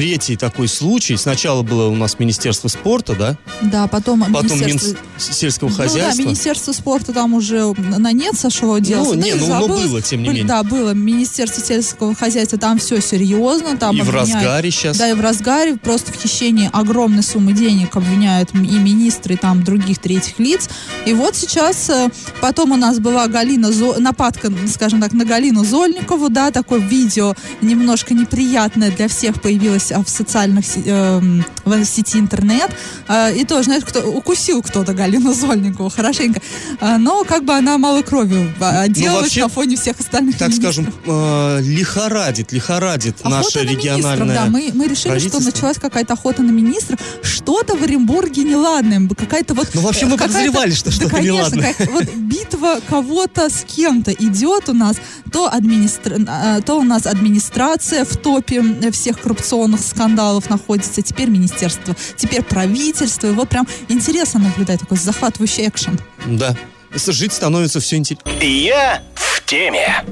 третий 0.00 0.36
такой 0.36 0.66
случай. 0.66 1.14
Сначала 1.18 1.62
было 1.62 1.88
у 1.88 1.94
нас 1.94 2.18
Министерство 2.18 2.68
спорта, 2.68 3.14
да? 3.14 3.36
Да, 3.60 3.86
потом, 3.86 4.24
Потом 4.32 4.58
Министерство... 4.58 4.88
Мин... 4.92 4.98
сельского 5.18 5.68
Ну 5.68 5.74
хозяйства. 5.74 6.16
да, 6.16 6.22
Министерство 6.30 6.72
спорта 6.72 7.12
там 7.12 7.34
уже 7.34 7.74
на 7.76 8.10
нет 8.12 8.34
сошло 8.34 8.78
дело. 8.78 9.04
Ну, 9.04 9.14
Да 9.16 9.20
не, 9.20 9.34
ну, 9.34 9.46
но 9.46 9.68
было, 9.68 10.00
тем 10.00 10.22
не 10.22 10.28
менее. 10.30 10.44
Да, 10.44 10.62
было. 10.62 10.94
Министерство 10.94 11.62
сельского 11.62 12.14
хозяйства, 12.14 12.58
там 12.58 12.78
все 12.78 12.98
серьезно. 13.02 13.76
Там 13.76 13.94
И 13.94 14.00
в 14.00 14.08
обвиняют- 14.08 14.32
разгаре 14.32 14.70
сейчас. 14.70 14.96
Да, 14.96 15.10
и 15.10 15.12
в 15.12 15.20
разгаре 15.20 15.76
просто 15.76 16.12
в 16.12 16.16
хищении 16.16 16.70
огромной 16.72 17.22
суммы 17.22 17.52
денег 17.52 17.94
обвиняют 17.94 18.54
и 18.54 18.56
министры, 18.56 19.34
и 19.34 19.36
там 19.36 19.62
других 19.62 19.98
третьих 19.98 20.38
лиц. 20.38 20.70
И 21.04 21.12
вот 21.12 21.36
сейчас, 21.36 21.90
э, 21.90 22.08
потом 22.40 22.72
у 22.72 22.76
нас 22.76 22.98
была 22.98 23.26
Галина, 23.26 23.70
Зо- 23.70 23.98
нападка, 23.98 24.50
скажем 24.72 25.02
так, 25.02 25.12
на 25.12 25.26
Галину 25.26 25.62
Зольникову, 25.62 26.30
да, 26.30 26.50
такое 26.50 26.80
видео 26.80 27.34
немножко 27.60 28.14
неприятное 28.14 28.90
для 28.90 29.06
всех 29.08 29.42
появилось 29.42 29.89
в 29.90 30.08
социальных 30.08 30.64
эм, 30.86 31.44
в 31.64 31.84
сети 31.84 32.18
интернет. 32.18 32.70
Э, 33.08 33.34
И 33.36 33.44
тоже, 33.44 33.64
знаешь, 33.64 33.84
кто, 33.84 34.00
укусил 34.00 34.62
кто-то 34.62 34.92
Галину 34.94 35.32
Зольникову 35.34 35.90
хорошенько. 35.90 36.40
Э, 36.80 36.96
Но 36.98 37.24
как 37.24 37.44
бы 37.44 37.52
она 37.54 37.78
мало 37.78 38.02
кровью 38.02 38.52
а, 38.60 38.82
отделалась 38.82 39.16
Ну, 39.16 39.22
вообще, 39.22 39.40
на 39.42 39.48
фоне 39.48 39.76
всех 39.76 40.00
остальных 40.00 40.36
Так 40.38 40.48
министров. 40.48 40.74
скажем, 40.74 40.94
э, 41.06 41.60
лихорадит, 41.62 42.52
лихорадит 42.52 43.16
Охота 43.20 43.30
наше 43.36 43.58
на 43.64 43.70
региональное 43.70 44.34
да. 44.34 44.44
Мы, 44.46 44.70
мы 44.74 44.86
решили, 44.88 45.18
что 45.18 45.40
началась 45.40 45.78
какая-то 45.78 46.14
охота 46.14 46.42
на 46.42 46.50
министров. 46.50 46.98
Что-то 47.22 47.76
в 47.76 47.82
Оренбурге 47.82 48.42
неладное. 48.44 49.08
Какая-то 49.16 49.54
вот... 49.54 49.68
Ну, 49.74 49.80
вообще, 49.82 50.06
мы 50.06 50.14
э, 50.16 50.18
подозревали, 50.18 50.72
что 50.72 50.86
да, 50.90 50.96
что-то 50.96 51.10
конечно, 51.10 51.36
неладное. 51.36 51.74
как- 51.74 51.90
вот 51.92 52.04
битва 52.14 52.78
кого-то 52.88 53.48
с 53.48 53.64
кем-то 53.64 54.10
идет 54.12 54.68
у 54.68 54.72
нас. 54.72 54.96
То, 55.32 55.48
администра... 55.52 56.16
э, 56.18 56.60
то 56.64 56.74
у 56.78 56.82
нас 56.82 57.06
администрация 57.06 58.04
в 58.04 58.16
топе 58.16 58.62
э, 58.82 58.90
всех 58.90 59.20
коррупционных 59.20 59.69
скандалов 59.76 60.50
находится, 60.50 61.02
теперь 61.02 61.28
министерство, 61.28 61.94
теперь 62.16 62.42
правительство. 62.42 63.26
И 63.26 63.32
вот 63.32 63.48
прям 63.48 63.66
интересно 63.88 64.40
наблюдать 64.40 64.80
такой 64.80 64.96
захватывающий 64.96 65.68
экшен. 65.68 65.98
Да. 66.26 66.56
Жить 66.94 67.32
становится 67.32 67.80
все 67.80 67.96
интереснее. 67.96 68.64
Я 68.64 69.02
в 69.14 69.44
теме. 69.44 70.04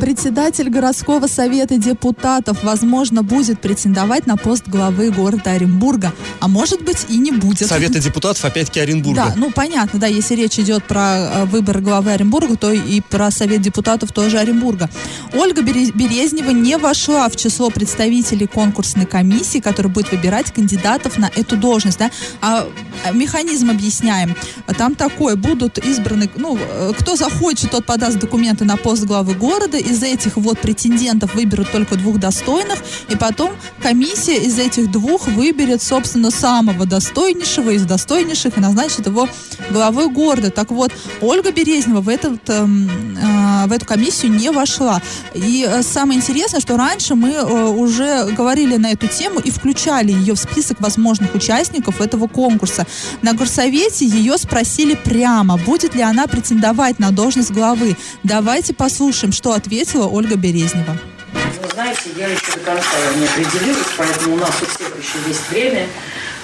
Председатель 0.00 0.70
городского 0.70 1.26
совета 1.26 1.76
депутатов, 1.76 2.62
возможно, 2.62 3.22
будет 3.22 3.60
претендовать 3.60 4.26
на 4.26 4.36
пост 4.36 4.66
главы 4.66 5.10
города 5.10 5.52
Оренбурга. 5.52 6.12
А 6.40 6.48
может 6.48 6.82
быть 6.82 7.06
и 7.08 7.18
не 7.18 7.32
будет. 7.32 7.68
Советы 7.68 8.00
депутатов 8.00 8.44
опять-таки 8.44 8.80
Оренбурга. 8.80 9.26
Да, 9.28 9.34
ну 9.36 9.50
понятно, 9.50 10.00
да, 10.00 10.06
если 10.06 10.34
речь 10.34 10.58
идет 10.58 10.84
про 10.84 11.16
э, 11.16 11.44
выбор 11.44 11.80
главы 11.80 12.12
Оренбурга, 12.12 12.56
то 12.56 12.72
и 12.72 13.00
про 13.02 13.30
Совет 13.30 13.60
депутатов 13.60 14.12
тоже 14.12 14.38
Оренбурга. 14.38 14.88
Ольга 15.34 15.60
Бере- 15.62 15.92
Березнева 15.92 16.50
не 16.50 16.78
вошла 16.78 17.28
в 17.28 17.36
число 17.36 17.68
представителей 17.70 18.46
конкурсной 18.46 19.06
комиссии, 19.06 19.58
которая 19.58 19.92
будет 19.92 20.10
выбирать 20.12 20.52
кандидатов 20.52 21.18
на 21.18 21.30
эту 21.36 21.56
должность. 21.56 21.98
Да? 21.98 22.10
А 22.40 22.66
э, 23.04 23.12
механизм 23.12 23.70
объясняем. 23.70 24.34
Там 24.78 24.94
такой, 24.94 25.36
будут 25.36 25.76
избраны, 25.78 26.30
ну, 26.36 26.58
э, 26.58 26.92
кто 26.98 27.16
захочет, 27.16 27.70
тот 27.70 27.84
подаст 27.84 28.18
документы 28.18 28.64
на 28.64 28.76
пост 28.78 29.04
главы 29.04 29.34
города. 29.34 29.76
Из 29.90 30.04
этих 30.04 30.36
вот 30.36 30.60
претендентов 30.60 31.34
выберут 31.34 31.72
только 31.72 31.96
двух 31.96 32.18
достойных, 32.18 32.78
и 33.08 33.16
потом 33.16 33.50
комиссия 33.82 34.36
из 34.36 34.56
этих 34.58 34.90
двух 34.90 35.26
выберет, 35.26 35.82
собственно, 35.82 36.30
самого 36.30 36.86
достойнейшего 36.86 37.70
из 37.70 37.84
достойнейших 37.84 38.56
и 38.56 38.60
назначит 38.60 39.06
его 39.06 39.28
главой 39.70 40.08
города. 40.08 40.50
Так 40.50 40.70
вот, 40.70 40.92
Ольга 41.20 41.50
Березнева 41.50 42.00
в, 42.00 42.08
этот, 42.08 42.48
эм, 42.48 42.88
э, 43.18 43.66
в 43.66 43.72
эту 43.72 43.84
комиссию 43.84 44.32
не 44.32 44.50
вошла. 44.50 45.02
И 45.34 45.66
э, 45.68 45.82
самое 45.82 46.18
интересное, 46.18 46.60
что 46.60 46.76
раньше 46.76 47.16
мы 47.16 47.30
э, 47.30 47.44
уже 47.44 48.26
говорили 48.26 48.76
на 48.76 48.92
эту 48.92 49.08
тему 49.08 49.40
и 49.40 49.50
включали 49.50 50.12
ее 50.12 50.34
в 50.34 50.38
список 50.38 50.80
возможных 50.80 51.34
участников 51.34 52.00
этого 52.00 52.28
конкурса. 52.28 52.86
На 53.22 53.32
горсовете 53.32 54.06
ее 54.06 54.38
спросили 54.38 54.94
прямо, 54.94 55.56
будет 55.56 55.96
ли 55.96 56.02
она 56.02 56.28
претендовать 56.28 57.00
на 57.00 57.10
должность 57.10 57.50
главы. 57.50 57.96
Давайте 58.22 58.72
послушаем, 58.72 59.32
что 59.32 59.52
ответила 59.80 60.08
Ольга 60.08 60.36
Березнева. 60.36 60.98
Вы 61.32 61.68
знаете, 61.72 62.10
я 62.18 62.26
еще 62.26 62.52
до 62.52 62.60
конца 62.60 62.84
не 63.16 63.24
определилась, 63.24 63.86
поэтому 63.96 64.34
у 64.34 64.38
нас 64.38 64.50
у 64.60 64.66
всех 64.66 64.88
еще 64.98 65.26
есть 65.26 65.50
время. 65.50 65.86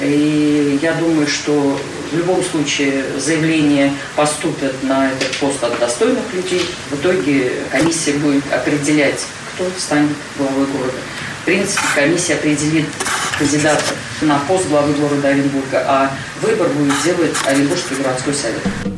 И 0.00 0.78
я 0.80 0.94
думаю, 0.94 1.26
что 1.26 1.78
в 2.12 2.16
любом 2.16 2.42
случае 2.42 3.04
заявление 3.18 3.92
поступят 4.14 4.82
на 4.84 5.10
этот 5.12 5.36
пост 5.36 5.62
от 5.62 5.78
достойных 5.78 6.32
людей. 6.32 6.64
В 6.90 6.94
итоге 6.94 7.52
комиссия 7.70 8.14
будет 8.14 8.50
определять, 8.50 9.26
кто 9.52 9.68
станет 9.78 10.12
главой 10.38 10.64
города. 10.66 10.96
В 11.42 11.44
принципе, 11.44 11.82
комиссия 11.94 12.34
определит 12.34 12.86
кандидата 13.38 13.84
на 14.22 14.38
пост 14.48 14.66
главы 14.68 14.94
города 14.94 15.28
Оренбурга, 15.28 15.84
а 15.86 16.10
выбор 16.40 16.68
будет 16.68 16.94
делать 17.04 17.36
Оренбургский 17.46 17.96
городской 17.96 18.32
совет. 18.32 18.95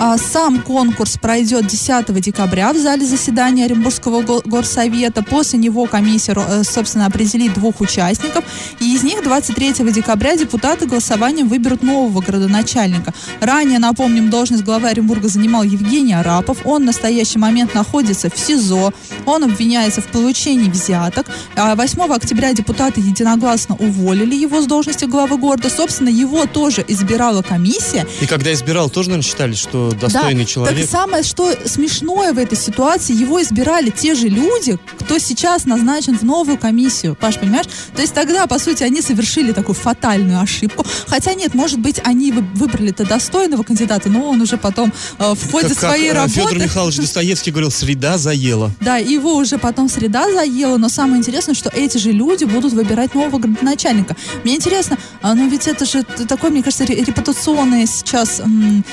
А, 0.00 0.16
Сам 0.16 0.62
конкурс 0.62 1.16
пройдет 1.20 1.66
10 1.66 2.20
декабря 2.20 2.72
в 2.72 2.78
зале 2.78 3.04
заседания 3.04 3.64
Оренбургского 3.64 4.22
го- 4.22 4.42
горсовета. 4.44 5.24
После 5.24 5.58
него 5.58 5.86
комиссия, 5.86 6.34
э, 6.36 6.62
собственно, 6.62 7.06
определит 7.06 7.54
двух 7.54 7.80
участников. 7.80 8.44
И 8.78 8.94
из 8.94 9.02
них 9.02 9.24
23 9.24 9.90
декабря 9.90 10.36
депутаты 10.36 10.86
голосованием 10.86 11.48
выберут 11.48 11.82
нового 11.82 12.20
городоначальника. 12.20 13.12
Ранее, 13.40 13.80
напомним, 13.80 14.30
должность 14.30 14.62
главы 14.62 14.88
Оренбурга 14.88 15.26
занимал 15.28 15.64
Евгений 15.64 16.12
Арапов. 16.14 16.58
Он 16.64 16.82
в 16.82 16.86
настоящий 16.86 17.40
момент 17.40 17.74
находится 17.74 18.30
в 18.30 18.38
СИЗО. 18.38 18.92
Он 19.26 19.42
обвиняется 19.44 20.00
в 20.00 20.06
получении 20.06 20.70
взяток. 20.70 21.26
А 21.56 21.74
8 21.74 22.14
октября 22.14 22.52
депутаты 22.52 23.00
единогласно 23.00 23.74
уволили 23.74 24.36
его 24.36 24.62
с 24.62 24.66
должности 24.66 25.06
главы 25.06 25.38
города. 25.38 25.68
Собственно, 25.68 26.08
его 26.08 26.46
тоже 26.46 26.84
избирала 26.86 27.42
комиссия. 27.42 28.06
И 28.20 28.26
когда 28.26 28.52
избирал, 28.52 28.90
тоже, 28.90 29.08
наверное, 29.08 29.28
считали, 29.28 29.54
что 29.54 29.87
достойный 29.94 30.44
да, 30.44 30.50
человек. 30.50 30.78
Так 30.80 30.88
самое, 30.90 31.22
что 31.22 31.52
смешное 31.64 32.32
в 32.32 32.38
этой 32.38 32.56
ситуации, 32.58 33.14
его 33.14 33.40
избирали 33.42 33.90
те 33.90 34.14
же 34.14 34.28
люди, 34.28 34.78
кто 35.00 35.18
сейчас 35.18 35.64
назначен 35.64 36.16
в 36.18 36.22
новую 36.22 36.58
комиссию. 36.58 37.14
Паш, 37.14 37.38
понимаешь? 37.38 37.66
То 37.94 38.02
есть 38.02 38.14
тогда, 38.14 38.46
по 38.46 38.58
сути, 38.58 38.82
они 38.82 39.00
совершили 39.02 39.52
такую 39.52 39.74
фатальную 39.74 40.40
ошибку. 40.40 40.84
Хотя 41.06 41.34
нет, 41.34 41.54
может 41.54 41.78
быть, 41.78 42.00
они 42.04 42.32
вы- 42.32 42.44
выбрали-то 42.54 43.04
достойного 43.06 43.62
кандидата, 43.62 44.08
но 44.08 44.28
он 44.28 44.40
уже 44.40 44.56
потом 44.56 44.92
э, 45.18 45.34
в 45.34 45.50
ходе 45.50 45.68
Как- 45.68 45.78
как, 45.78 45.90
своей 45.90 46.10
э, 46.10 46.12
работы... 46.14 46.34
Федор 46.34 46.58
Михайлович 46.58 46.96
Достоевский 46.96 47.50
говорил, 47.50 47.70
среда 47.70 48.18
заела. 48.18 48.70
Да, 48.80 48.96
его 48.96 49.34
уже 49.36 49.58
потом 49.58 49.88
среда 49.88 50.30
заела, 50.32 50.76
но 50.76 50.88
самое 50.88 51.18
интересное, 51.18 51.54
что 51.54 51.70
эти 51.70 51.98
же 51.98 52.12
люди 52.12 52.44
будут 52.44 52.72
выбирать 52.72 53.14
нового 53.14 53.38
градоначальника. 53.38 54.16
Мне 54.44 54.56
интересно, 54.56 54.98
а, 55.22 55.34
ну 55.34 55.48
ведь 55.48 55.66
это 55.68 55.84
же 55.84 56.02
т- 56.02 56.24
такое, 56.26 56.50
мне 56.50 56.62
кажется, 56.62 56.84
ре- 56.86 57.02
репутационное 57.04 57.86
сейчас 57.86 58.40
м, 58.40 58.84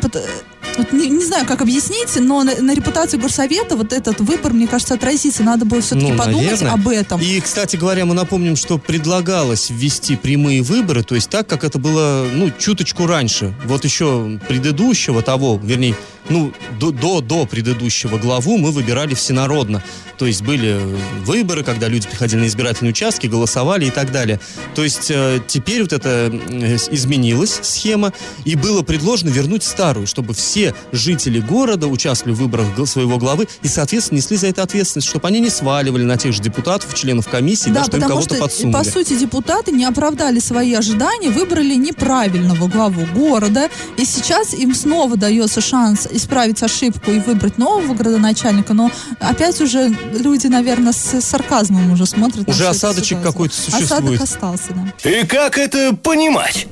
э, 0.00 0.08
репута- 0.08 0.49
вот 0.78 0.92
не, 0.92 1.08
не 1.08 1.24
знаю, 1.24 1.46
как 1.46 1.60
объяснить, 1.62 2.08
но 2.18 2.42
на, 2.42 2.54
на 2.56 2.74
репутации 2.74 3.16
горсовета 3.16 3.76
вот 3.76 3.92
этот 3.92 4.20
выбор, 4.20 4.52
мне 4.52 4.66
кажется, 4.66 4.94
отразится. 4.94 5.42
Надо 5.42 5.64
было 5.64 5.80
все-таки 5.80 6.12
Ну, 6.12 6.18
подумать 6.18 6.44
наверное. 6.46 6.72
об 6.72 6.88
этом. 6.88 7.20
И, 7.20 7.40
кстати 7.40 7.76
говоря, 7.76 8.04
мы 8.06 8.14
напомним, 8.14 8.56
что 8.56 8.78
предлагалось 8.78 9.70
ввести 9.70 10.16
прямые 10.16 10.62
выборы, 10.62 11.02
то 11.02 11.14
есть 11.14 11.28
так, 11.30 11.46
как 11.46 11.64
это 11.64 11.78
было, 11.78 12.26
ну, 12.32 12.50
чуточку 12.58 13.06
раньше. 13.06 13.54
Вот 13.64 13.84
еще 13.84 14.38
предыдущего 14.48 15.22
того, 15.22 15.60
вернее, 15.62 15.94
ну, 16.28 16.52
до, 16.78 16.90
до, 16.92 17.20
до 17.20 17.46
предыдущего 17.46 18.18
главу 18.18 18.56
мы 18.58 18.70
выбирали 18.70 19.14
всенародно. 19.14 19.82
То 20.18 20.26
есть 20.26 20.42
были 20.42 20.78
выборы, 21.24 21.64
когда 21.64 21.88
люди 21.88 22.06
приходили 22.06 22.40
на 22.40 22.46
избирательные 22.46 22.90
участки, 22.90 23.26
голосовали 23.26 23.86
и 23.86 23.90
так 23.90 24.12
далее. 24.12 24.38
То 24.74 24.84
есть 24.84 25.10
э, 25.10 25.40
теперь 25.46 25.82
вот 25.82 25.92
это 25.94 26.30
э, 26.30 26.76
изменилась 26.90 27.58
схема, 27.62 28.12
и 28.44 28.54
было 28.54 28.82
предложено 28.82 29.30
вернуть 29.30 29.62
старую, 29.62 30.06
чтобы 30.06 30.34
все 30.34 30.59
жители 30.92 31.40
города 31.40 31.86
участвовали 31.86 32.34
в 32.34 32.38
выборах 32.38 32.66
своего 32.86 33.18
главы 33.18 33.46
и, 33.62 33.68
соответственно, 33.68 34.18
несли 34.18 34.36
за 34.36 34.48
это 34.48 34.62
ответственность, 34.62 35.08
чтобы 35.08 35.28
они 35.28 35.40
не 35.40 35.50
сваливали 35.50 36.04
на 36.04 36.16
тех 36.16 36.32
же 36.32 36.40
депутатов, 36.40 36.94
членов 36.94 37.28
комиссии, 37.28 37.70
да, 37.70 37.84
что 37.84 37.96
им 37.96 38.02
потому 38.02 38.20
кого-то 38.20 38.34
что, 38.34 38.44
подсунули. 38.44 38.72
по 38.72 38.84
сути, 38.84 39.18
депутаты 39.18 39.72
не 39.72 39.84
оправдали 39.84 40.38
свои 40.38 40.74
ожидания, 40.74 41.30
выбрали 41.30 41.74
неправильного 41.74 42.68
главу 42.68 43.06
города, 43.14 43.68
и 43.96 44.04
сейчас 44.04 44.54
им 44.54 44.74
снова 44.74 45.16
дается 45.16 45.60
шанс 45.60 46.06
исправить 46.10 46.62
ошибку 46.62 47.10
и 47.10 47.18
выбрать 47.18 47.58
нового 47.58 47.94
градоначальника, 47.94 48.74
но 48.74 48.90
опять 49.20 49.60
уже 49.60 49.94
люди, 50.12 50.46
наверное, 50.46 50.92
с 50.92 51.20
сарказмом 51.20 51.92
уже 51.92 52.06
смотрят. 52.06 52.48
Уже 52.48 52.66
осадочек 52.66 53.22
какой-то 53.22 53.54
существует. 53.54 54.20
Осадок 54.20 54.22
остался, 54.22 54.68
да. 54.70 55.10
И 55.10 55.26
как 55.26 55.58
это 55.58 55.94
понимать? 55.94 56.66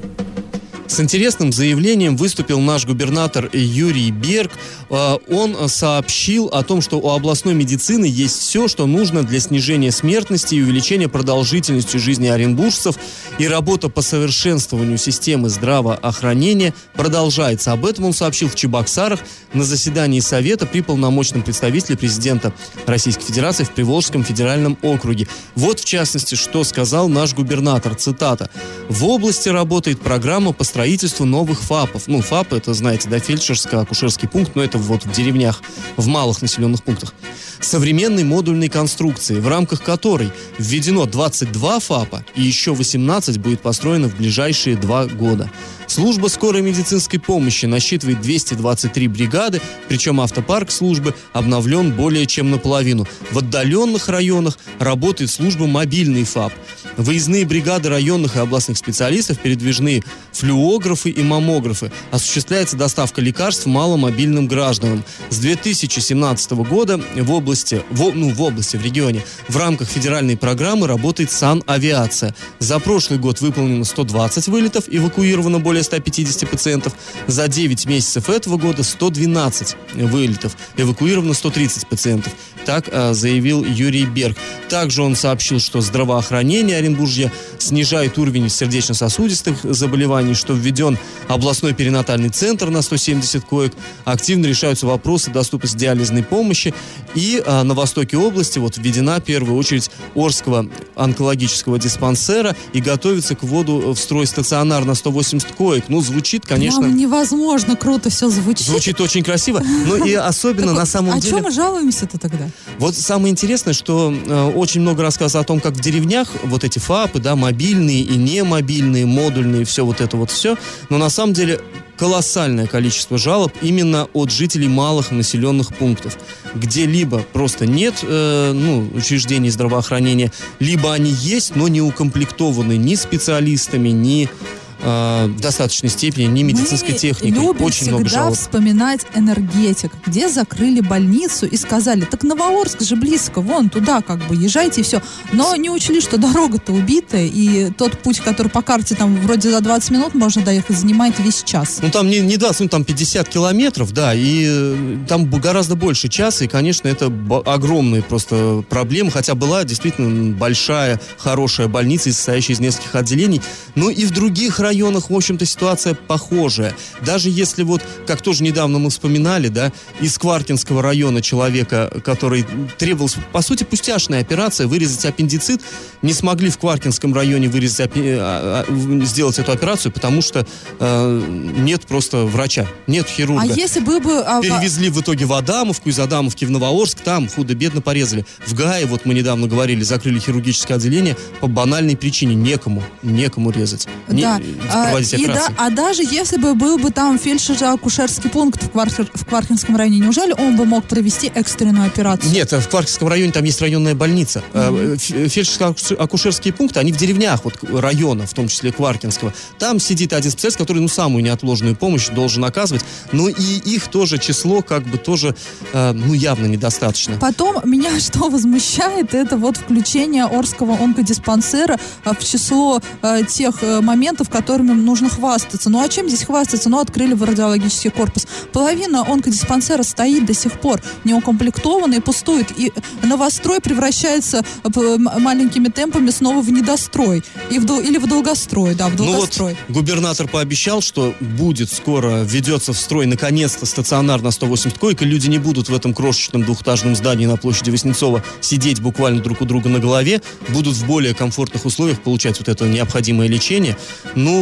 С 0.88 1.00
интересным 1.00 1.52
заявлением 1.52 2.16
выступил 2.16 2.60
наш 2.60 2.86
губернатор 2.86 3.50
Юрий 3.52 4.10
Берг. 4.10 4.52
Э, 4.88 5.18
Он 5.28 5.68
сообщил 5.68 6.46
о 6.46 6.62
том, 6.62 6.80
что 6.80 6.98
у 6.98 7.10
областной 7.10 7.52
медицины 7.52 8.06
есть 8.06 8.38
все, 8.38 8.68
что 8.68 8.86
нужно 8.86 9.22
для 9.22 9.38
снижения 9.38 9.92
смертности 9.92 10.54
и 10.54 10.62
увеличения 10.62 11.08
продолжительности 11.08 11.98
жизни 11.98 12.28
оренбуржцев. 12.28 12.96
И 13.38 13.46
работа 13.46 13.90
по 13.90 14.00
совершенствованию 14.00 14.96
системы 14.96 15.50
здравоохранения 15.50 16.72
продолжается. 16.94 17.72
Об 17.72 17.84
этом 17.84 18.06
он 18.06 18.14
сообщил 18.14 18.48
в 18.48 18.54
Чебоксарах 18.54 19.20
на 19.52 19.64
заседании 19.64 20.20
Совета 20.20 20.64
при 20.64 20.80
полномочном 20.80 21.42
представителе 21.42 21.98
президента 21.98 22.54
Российской 22.86 23.24
Федерации 23.24 23.64
в 23.64 23.70
Приволжском 23.72 24.24
федеральном 24.24 24.78
округе. 24.80 25.28
Вот, 25.54 25.80
в 25.80 25.84
частности, 25.84 26.34
что 26.34 26.64
сказал 26.64 27.10
наш 27.10 27.34
губернатор, 27.34 27.94
цитата. 27.94 28.48
«В 28.88 29.04
области 29.04 29.50
работает 29.50 30.00
программа 30.00 30.52
по 30.52 30.64
строительству 30.78 31.26
новых 31.26 31.60
ФАПов». 31.60 32.06
Ну, 32.06 32.22
ФАП, 32.22 32.52
это, 32.52 32.72
знаете, 32.72 33.08
да, 33.08 33.16
фельдшерско-акушерский 33.18 34.28
пункт, 34.28 34.54
но 34.54 34.62
это 34.62 34.78
вот 34.78 35.04
в 35.04 35.10
деревнях, 35.10 35.60
в 35.96 36.06
малых 36.06 36.40
населенных 36.40 36.84
пунктах. 36.84 37.14
Современной 37.58 38.22
модульной 38.22 38.68
конструкции, 38.68 39.40
в 39.40 39.48
рамках 39.48 39.82
которой 39.82 40.30
введено 40.56 41.06
22 41.06 41.80
ФАПа 41.80 42.24
и 42.36 42.42
еще 42.42 42.74
18 42.74 43.38
будет 43.38 43.60
построено 43.60 44.08
в 44.08 44.16
ближайшие 44.16 44.76
два 44.76 45.06
года. 45.06 45.50
Служба 45.88 46.28
скорой 46.28 46.60
медицинской 46.60 47.18
помощи 47.18 47.64
насчитывает 47.64 48.20
223 48.20 49.08
бригады, 49.08 49.60
причем 49.88 50.20
автопарк 50.20 50.70
службы 50.70 51.14
обновлен 51.32 51.92
более 51.92 52.26
чем 52.26 52.50
наполовину. 52.50 53.06
В 53.30 53.38
отдаленных 53.38 54.08
районах 54.08 54.58
работает 54.78 55.30
служба 55.30 55.66
мобильный 55.66 56.24
ФАП. 56.24 56.52
Выездные 56.98 57.46
бригады 57.46 57.88
районных 57.88 58.36
и 58.36 58.40
областных 58.40 58.76
специалистов, 58.76 59.38
передвижные 59.38 60.02
флюографы 60.32 61.10
и 61.10 61.22
маммографы. 61.22 61.90
Осуществляется 62.10 62.76
доставка 62.76 63.20
лекарств 63.20 63.66
маломобильным 63.66 64.46
гражданам. 64.46 65.04
С 65.30 65.38
2017 65.38 66.50
года 66.52 67.00
в 67.16 67.32
области, 67.32 67.82
в, 67.90 68.12
ну, 68.14 68.30
в 68.30 68.42
области, 68.42 68.76
в 68.76 68.84
регионе, 68.84 69.24
в 69.48 69.56
рамках 69.56 69.88
федеральной 69.88 70.36
программы 70.36 70.86
работает 70.86 71.30
санавиация. 71.30 72.34
За 72.58 72.78
прошлый 72.78 73.18
год 73.18 73.40
выполнено 73.40 73.84
120 73.84 74.48
вылетов, 74.48 74.84
эвакуировано 74.88 75.60
более 75.60 75.77
150 75.82 76.48
пациентов. 76.50 76.94
За 77.26 77.48
9 77.48 77.86
месяцев 77.86 78.30
этого 78.30 78.56
года 78.56 78.82
112 78.82 79.76
вылетов, 79.94 80.56
эвакуировано 80.76 81.34
130 81.34 81.88
пациентов. 81.88 82.32
Так 82.64 82.88
а, 82.92 83.14
заявил 83.14 83.64
Юрий 83.64 84.04
Берг. 84.04 84.36
Также 84.68 85.02
он 85.02 85.16
сообщил, 85.16 85.58
что 85.58 85.80
здравоохранение 85.80 86.76
Оренбуржья 86.76 87.32
снижает 87.58 88.18
уровень 88.18 88.50
сердечно-сосудистых 88.50 89.64
заболеваний, 89.64 90.34
что 90.34 90.52
введен 90.52 90.98
областной 91.28 91.72
перинатальный 91.72 92.28
центр 92.28 92.68
на 92.68 92.82
170 92.82 93.44
коек. 93.44 93.72
Активно 94.04 94.46
решаются 94.46 94.86
вопросы 94.86 95.30
доступности 95.30 95.78
диализной 95.78 96.22
помощи. 96.22 96.74
И 97.14 97.42
а, 97.46 97.64
на 97.64 97.74
востоке 97.74 98.16
области 98.16 98.58
вот 98.58 98.76
введена 98.76 99.18
в 99.20 99.24
первую 99.24 99.56
очередь 99.56 99.90
Орского 100.14 100.68
онкологического 100.94 101.78
диспансера 101.78 102.54
и 102.72 102.80
готовится 102.80 103.34
к 103.34 103.42
вводу 103.42 103.94
в 103.94 103.98
строй 103.98 104.26
стационар 104.26 104.84
на 104.84 104.94
180 104.94 105.52
коек. 105.52 105.67
Ну, 105.88 106.00
звучит, 106.00 106.46
конечно... 106.46 106.82
Прям 106.82 106.96
невозможно 106.96 107.76
круто 107.76 108.10
все 108.10 108.28
звучит. 108.28 108.66
Звучит 108.66 109.00
очень 109.00 109.22
красиво, 109.22 109.62
но 109.86 109.96
и 109.96 110.14
особенно 110.14 110.72
на 110.72 110.86
самом 110.86 111.14
о 111.14 111.20
деле... 111.20 111.34
чем 111.34 111.44
мы 111.44 111.50
жалуемся-то 111.50 112.18
тогда? 112.18 112.48
Вот 112.78 112.94
самое 112.94 113.30
интересное, 113.30 113.74
что 113.74 114.12
э, 114.12 114.52
очень 114.54 114.80
много 114.80 115.02
рассказов 115.02 115.42
о 115.42 115.44
том, 115.44 115.60
как 115.60 115.74
в 115.74 115.80
деревнях 115.80 116.28
вот 116.44 116.64
эти 116.64 116.78
ФАПы, 116.78 117.20
да, 117.20 117.36
мобильные 117.36 118.00
и 118.00 118.16
не 118.16 118.42
мобильные, 118.44 119.06
модульные, 119.06 119.64
все 119.64 119.84
вот 119.84 120.00
это 120.00 120.16
вот 120.16 120.30
все, 120.30 120.56
но 120.88 120.98
на 120.98 121.10
самом 121.10 121.32
деле 121.34 121.60
колоссальное 121.98 122.66
количество 122.66 123.18
жалоб 123.18 123.52
именно 123.60 124.08
от 124.12 124.30
жителей 124.30 124.68
малых 124.68 125.10
населенных 125.10 125.74
пунктов, 125.74 126.16
где 126.54 126.86
либо 126.86 127.18
просто 127.32 127.66
нет 127.66 127.96
э, 128.02 128.52
ну, 128.54 128.88
учреждений 128.94 129.50
здравоохранения, 129.50 130.32
либо 130.60 130.94
они 130.94 131.10
есть, 131.10 131.56
но 131.56 131.68
не 131.68 131.82
укомплектованы 131.82 132.76
ни 132.76 132.94
специалистами, 132.94 133.88
ни 133.88 134.30
э, 134.80 135.26
в 135.26 135.40
достаточной 135.40 135.90
степени, 135.90 136.26
ни 136.26 136.42
медицинской 136.42 136.92
Мы 136.92 136.98
техникой. 136.98 137.30
любим 137.42 137.64
Очень 137.64 137.88
много 137.88 138.04
всегда 138.04 138.22
жалоб. 138.22 138.38
вспоминать 138.38 139.06
энергетик, 139.14 139.92
где 140.06 140.28
закрыли 140.28 140.80
больницу 140.80 141.46
и 141.46 141.56
сказали, 141.56 142.04
так 142.04 142.22
Новоорск 142.22 142.82
же 142.82 142.96
близко, 142.96 143.40
вон 143.40 143.68
туда 143.68 144.00
как 144.02 144.26
бы 144.26 144.34
езжайте 144.34 144.80
и 144.80 144.84
все. 144.84 145.02
Но 145.32 145.54
не 145.56 145.70
учли, 145.70 146.00
что 146.00 146.18
дорога-то 146.18 146.72
убитая, 146.72 147.26
и 147.26 147.70
тот 147.70 147.98
путь, 147.98 148.20
который 148.20 148.48
по 148.48 148.62
карте 148.62 148.94
там 148.94 149.16
вроде 149.20 149.50
за 149.50 149.60
20 149.60 149.90
минут 149.90 150.14
можно 150.14 150.42
доехать, 150.42 150.76
занимает 150.76 151.18
весь 151.18 151.42
час. 151.42 151.78
Ну, 151.82 151.90
там 151.90 152.08
не, 152.08 152.20
не 152.20 152.36
20, 152.36 152.60
ну, 152.60 152.68
там 152.68 152.84
50 152.84 153.28
километров, 153.28 153.92
да, 153.92 154.14
и 154.14 154.44
э, 154.48 154.96
там 155.08 155.28
гораздо 155.30 155.74
больше 155.76 156.08
часа, 156.08 156.44
и, 156.44 156.48
конечно, 156.48 156.88
это 156.88 157.12
огромные 157.46 158.02
просто 158.02 158.64
проблемы, 158.68 159.10
хотя 159.10 159.34
была 159.34 159.64
действительно 159.64 160.34
большая, 160.34 161.00
хорошая 161.18 161.68
больница, 161.68 162.12
состоящая 162.12 162.54
из 162.54 162.60
нескольких 162.60 162.94
отделений, 162.94 163.42
но 163.74 163.90
и 163.90 164.04
в 164.04 164.10
других 164.10 164.60
районах, 164.68 165.10
в 165.10 165.14
общем-то, 165.14 165.46
ситуация 165.46 165.94
похожая. 165.94 166.74
Даже 167.04 167.30
если 167.30 167.62
вот, 167.62 167.82
как 168.06 168.22
тоже 168.22 168.42
недавно 168.42 168.78
мы 168.78 168.90
вспоминали, 168.90 169.48
да, 169.48 169.72
из 170.00 170.18
Кваркинского 170.18 170.82
района 170.82 171.22
человека, 171.22 171.90
который 172.04 172.44
требовалась, 172.76 173.16
по 173.32 173.42
сути, 173.42 173.64
пустяшная 173.64 174.20
операция, 174.20 174.66
вырезать 174.66 175.04
аппендицит, 175.06 175.62
не 176.02 176.12
смогли 176.12 176.50
в 176.50 176.58
Кваркинском 176.58 177.14
районе 177.14 177.48
вырезать, 177.48 177.90
а, 177.96 178.64
а, 178.68 179.04
сделать 179.04 179.38
эту 179.38 179.52
операцию, 179.52 179.90
потому 179.92 180.22
что 180.22 180.46
э, 180.78 181.22
нет 181.56 181.86
просто 181.86 182.24
врача, 182.24 182.66
нет 182.86 183.08
хирурга. 183.08 183.42
А 183.42 183.46
если 183.46 183.80
бы 183.80 184.00
бы... 184.00 184.20
а, 184.20 184.40
Перевезли 184.42 184.90
в 184.90 185.00
итоге 185.00 185.24
в 185.24 185.32
Адамовку, 185.32 185.88
из 185.88 185.98
Адамовки 185.98 186.44
в 186.44 186.50
Новоорск, 186.50 187.00
там 187.00 187.28
худо-бедно 187.28 187.80
порезали. 187.80 188.26
В 188.46 188.54
Гае, 188.54 188.86
вот 188.86 189.06
мы 189.06 189.14
недавно 189.14 189.46
говорили, 189.46 189.82
закрыли 189.82 190.18
хирургическое 190.18 190.76
отделение 190.76 191.16
по 191.40 191.46
банальной 191.46 191.96
причине. 191.96 192.34
Некому, 192.34 192.82
некому 193.02 193.50
резать. 193.50 193.88
Не- 194.08 194.42
да. 194.58 194.82
А, 194.82 194.84
проводить 194.86 195.12
и 195.14 195.26
да- 195.26 195.32
операции. 195.32 195.54
а 195.58 195.70
даже 195.70 196.02
если 196.02 196.36
бы 196.36 196.54
был 196.54 196.78
бы 196.78 196.90
там 196.90 197.18
фельдшер-акушерский 197.18 198.30
пункт 198.30 198.62
в, 198.62 198.68
Кваркер- 198.70 199.10
в 199.14 199.24
Кваркинском 199.24 199.76
районе, 199.76 200.00
неужели 200.00 200.32
он 200.32 200.56
бы 200.56 200.64
мог 200.64 200.84
провести 200.84 201.30
экстренную 201.34 201.86
операцию? 201.86 202.30
Нет, 202.32 202.52
в 202.52 202.68
Кваркинском 202.68 203.08
районе 203.08 203.32
там 203.32 203.44
есть 203.44 203.60
районная 203.60 203.94
больница. 203.94 204.42
Э, 204.52 204.94
ф- 204.96 205.10
Фельдшерско-акушерские 205.10 206.52
пункты, 206.52 206.80
они 206.80 206.92
в 206.92 206.96
деревнях 206.96 207.44
вот 207.44 207.54
района, 207.62 208.26
в 208.26 208.34
том 208.34 208.48
числе 208.48 208.72
Кваркинского. 208.72 209.32
Там 209.58 209.80
сидит 209.80 210.12
один 210.12 210.30
специалист, 210.30 210.58
который, 210.58 210.78
ну, 210.80 210.88
самую 210.88 211.22
неотложную 211.24 211.76
помощь 211.76 212.08
должен 212.08 212.44
оказывать. 212.44 212.84
Ну, 213.12 213.28
и 213.28 213.42
их 213.42 213.88
тоже 213.88 214.18
число, 214.18 214.62
как 214.62 214.82
бы, 214.84 214.98
тоже, 214.98 215.34
э, 215.72 215.92
ну, 215.92 216.12
явно 216.14 216.46
недостаточно. 216.46 217.16
Потом 217.18 217.56
меня 217.64 217.98
что 218.00 218.28
возмущает, 218.30 219.14
это 219.14 219.36
вот 219.36 219.56
включение 219.56 220.24
Орского 220.24 220.76
онкодиспансера 220.82 221.78
а, 222.04 222.14
в 222.14 222.24
число 222.24 222.80
тех 223.28 223.54
э, 223.62 223.80
моментов, 223.80 224.28
которые 224.30 224.47
которыми 224.48 224.72
нужно 224.72 225.10
хвастаться. 225.10 225.68
Ну 225.68 225.78
а 225.78 225.90
чем 225.90 226.08
здесь 226.08 226.24
хвастаться? 226.24 226.70
Ну 226.70 226.78
открыли 226.78 227.12
в 227.12 227.22
радиологический 227.22 227.90
корпус. 227.90 228.26
Половина 228.50 229.04
онкодиспансера 229.06 229.82
стоит 229.82 230.24
до 230.24 230.32
сих 230.32 230.58
пор 230.58 230.80
неукомплектованный, 231.04 232.00
пустует. 232.00 232.58
И 232.58 232.72
новострой 233.02 233.60
превращается 233.60 234.42
э, 234.64 234.96
маленькими 234.96 235.68
темпами 235.68 236.08
снова 236.08 236.40
в 236.40 236.50
недострой. 236.50 237.22
И 237.50 237.58
в, 237.58 237.80
или 237.80 237.98
в 237.98 238.06
долгострой, 238.06 238.74
да, 238.74 238.88
в 238.88 238.96
долгострой. 238.96 239.52
Ну 239.52 239.58
вот 239.68 239.76
губернатор 239.76 240.26
пообещал, 240.26 240.80
что 240.80 241.12
будет 241.20 241.70
скоро, 241.70 242.22
введется 242.22 242.72
в 242.72 242.78
строй 242.78 243.04
наконец-то 243.04 243.66
стационар 243.66 244.22
на 244.22 244.30
180 244.30 244.78
коек, 244.78 245.02
и 245.02 245.04
люди 245.04 245.28
не 245.28 245.38
будут 245.38 245.68
в 245.68 245.74
этом 245.74 245.92
крошечном 245.92 246.44
двухэтажном 246.44 246.96
здании 246.96 247.26
на 247.26 247.36
площади 247.36 247.68
Васнецова 247.68 248.24
сидеть 248.40 248.80
буквально 248.80 249.20
друг 249.20 249.42
у 249.42 249.44
друга 249.44 249.68
на 249.68 249.78
голове, 249.78 250.22
будут 250.48 250.74
в 250.74 250.86
более 250.86 251.12
комфортных 251.12 251.66
условиях 251.66 252.00
получать 252.00 252.38
вот 252.38 252.48
это 252.48 252.66
необходимое 252.66 253.28
лечение. 253.28 253.76
Ну, 254.14 254.37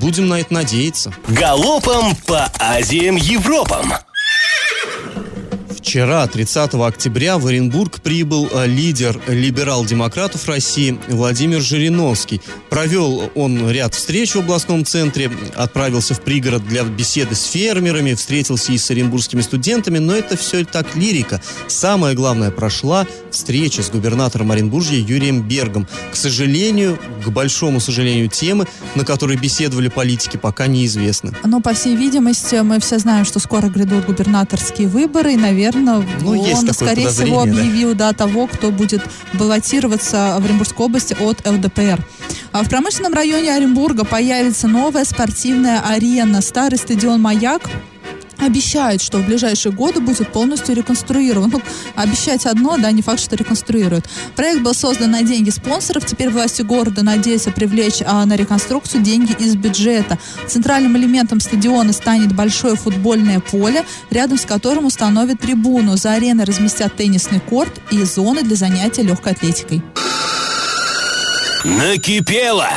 будем 0.00 0.28
на 0.28 0.40
это 0.40 0.52
надеяться. 0.52 1.12
Галопом 1.28 2.14
по 2.26 2.50
Азиям 2.58 3.16
Европам. 3.16 3.92
Вчера, 5.86 6.26
30 6.26 6.74
октября, 6.74 7.38
в 7.38 7.46
Оренбург 7.46 8.00
прибыл 8.00 8.50
э, 8.52 8.66
лидер 8.66 9.20
либерал-демократов 9.28 10.48
России 10.48 10.98
Владимир 11.06 11.60
Жириновский. 11.60 12.40
Провел 12.70 13.30
он 13.36 13.70
ряд 13.70 13.94
встреч 13.94 14.34
в 14.34 14.40
областном 14.40 14.84
центре, 14.84 15.30
отправился 15.54 16.14
в 16.14 16.22
пригород 16.22 16.66
для 16.66 16.82
беседы 16.82 17.36
с 17.36 17.44
фермерами, 17.44 18.14
встретился 18.14 18.72
и 18.72 18.78
с 18.78 18.90
оренбургскими 18.90 19.40
студентами, 19.42 19.98
но 19.98 20.12
это 20.12 20.36
все 20.36 20.64
так 20.64 20.96
лирика. 20.96 21.40
Самое 21.68 22.16
главное, 22.16 22.50
прошла 22.50 23.06
встреча 23.30 23.84
с 23.84 23.88
губернатором 23.88 24.50
Оренбуржья 24.50 24.98
Юрием 24.98 25.46
Бергом. 25.46 25.86
К 26.10 26.16
сожалению, 26.16 26.98
к 27.24 27.28
большому 27.28 27.78
сожалению, 27.78 28.28
темы, 28.28 28.66
на 28.96 29.04
которые 29.04 29.38
беседовали 29.38 29.86
политики, 29.86 30.36
пока 30.36 30.66
неизвестны. 30.66 31.32
Но, 31.44 31.60
по 31.60 31.74
всей 31.74 31.94
видимости, 31.94 32.56
мы 32.56 32.80
все 32.80 32.98
знаем, 32.98 33.24
что 33.24 33.38
скоро 33.38 33.68
грядут 33.68 34.06
губернаторские 34.06 34.88
выборы, 34.88 35.34
и, 35.34 35.36
наверное, 35.36 35.75
наверное, 35.84 36.18
ну, 36.20 36.40
он, 36.40 36.72
скорее 36.72 37.08
всего, 37.08 37.42
объявил 37.42 37.94
да. 37.94 38.06
Да, 38.06 38.12
того, 38.12 38.46
кто 38.46 38.70
будет 38.70 39.02
баллотироваться 39.32 40.36
в 40.40 40.44
Оренбургской 40.44 40.86
области 40.86 41.16
от 41.18 41.46
ЛДПР. 41.46 42.04
А 42.52 42.62
в 42.62 42.68
промышленном 42.68 43.12
районе 43.12 43.52
Оренбурга 43.54 44.04
появится 44.04 44.68
новая 44.68 45.04
спортивная 45.04 45.80
арена. 45.80 46.40
Старый 46.40 46.78
стадион 46.78 47.20
«Маяк» 47.20 47.62
обещают, 48.38 49.02
что 49.02 49.18
в 49.18 49.26
ближайшие 49.26 49.72
годы 49.72 50.00
будет 50.00 50.32
полностью 50.32 50.74
реконструирован. 50.74 51.50
Ну, 51.50 51.62
обещать 51.94 52.46
одно, 52.46 52.76
да, 52.76 52.90
не 52.90 53.02
факт, 53.02 53.20
что 53.20 53.36
реконструируют. 53.36 54.06
Проект 54.34 54.62
был 54.62 54.74
создан 54.74 55.10
на 55.10 55.22
деньги 55.22 55.50
спонсоров. 55.50 56.04
Теперь 56.06 56.30
власти 56.30 56.62
города 56.62 57.02
надеются 57.02 57.50
привлечь 57.50 58.02
а, 58.04 58.24
на 58.26 58.36
реконструкцию 58.36 59.02
деньги 59.02 59.32
из 59.38 59.56
бюджета. 59.56 60.18
Центральным 60.46 60.96
элементом 60.96 61.40
стадиона 61.40 61.92
станет 61.92 62.34
большое 62.34 62.76
футбольное 62.76 63.40
поле, 63.40 63.84
рядом 64.10 64.38
с 64.38 64.44
которым 64.44 64.86
установят 64.86 65.40
трибуну. 65.40 65.96
За 65.96 66.12
ареной 66.12 66.44
разместят 66.44 66.96
теннисный 66.96 67.40
корт 67.40 67.80
и 67.90 68.02
зоны 68.02 68.42
для 68.42 68.56
занятия 68.56 69.02
легкой 69.02 69.32
атлетикой. 69.32 69.82
Накипело! 71.64 72.68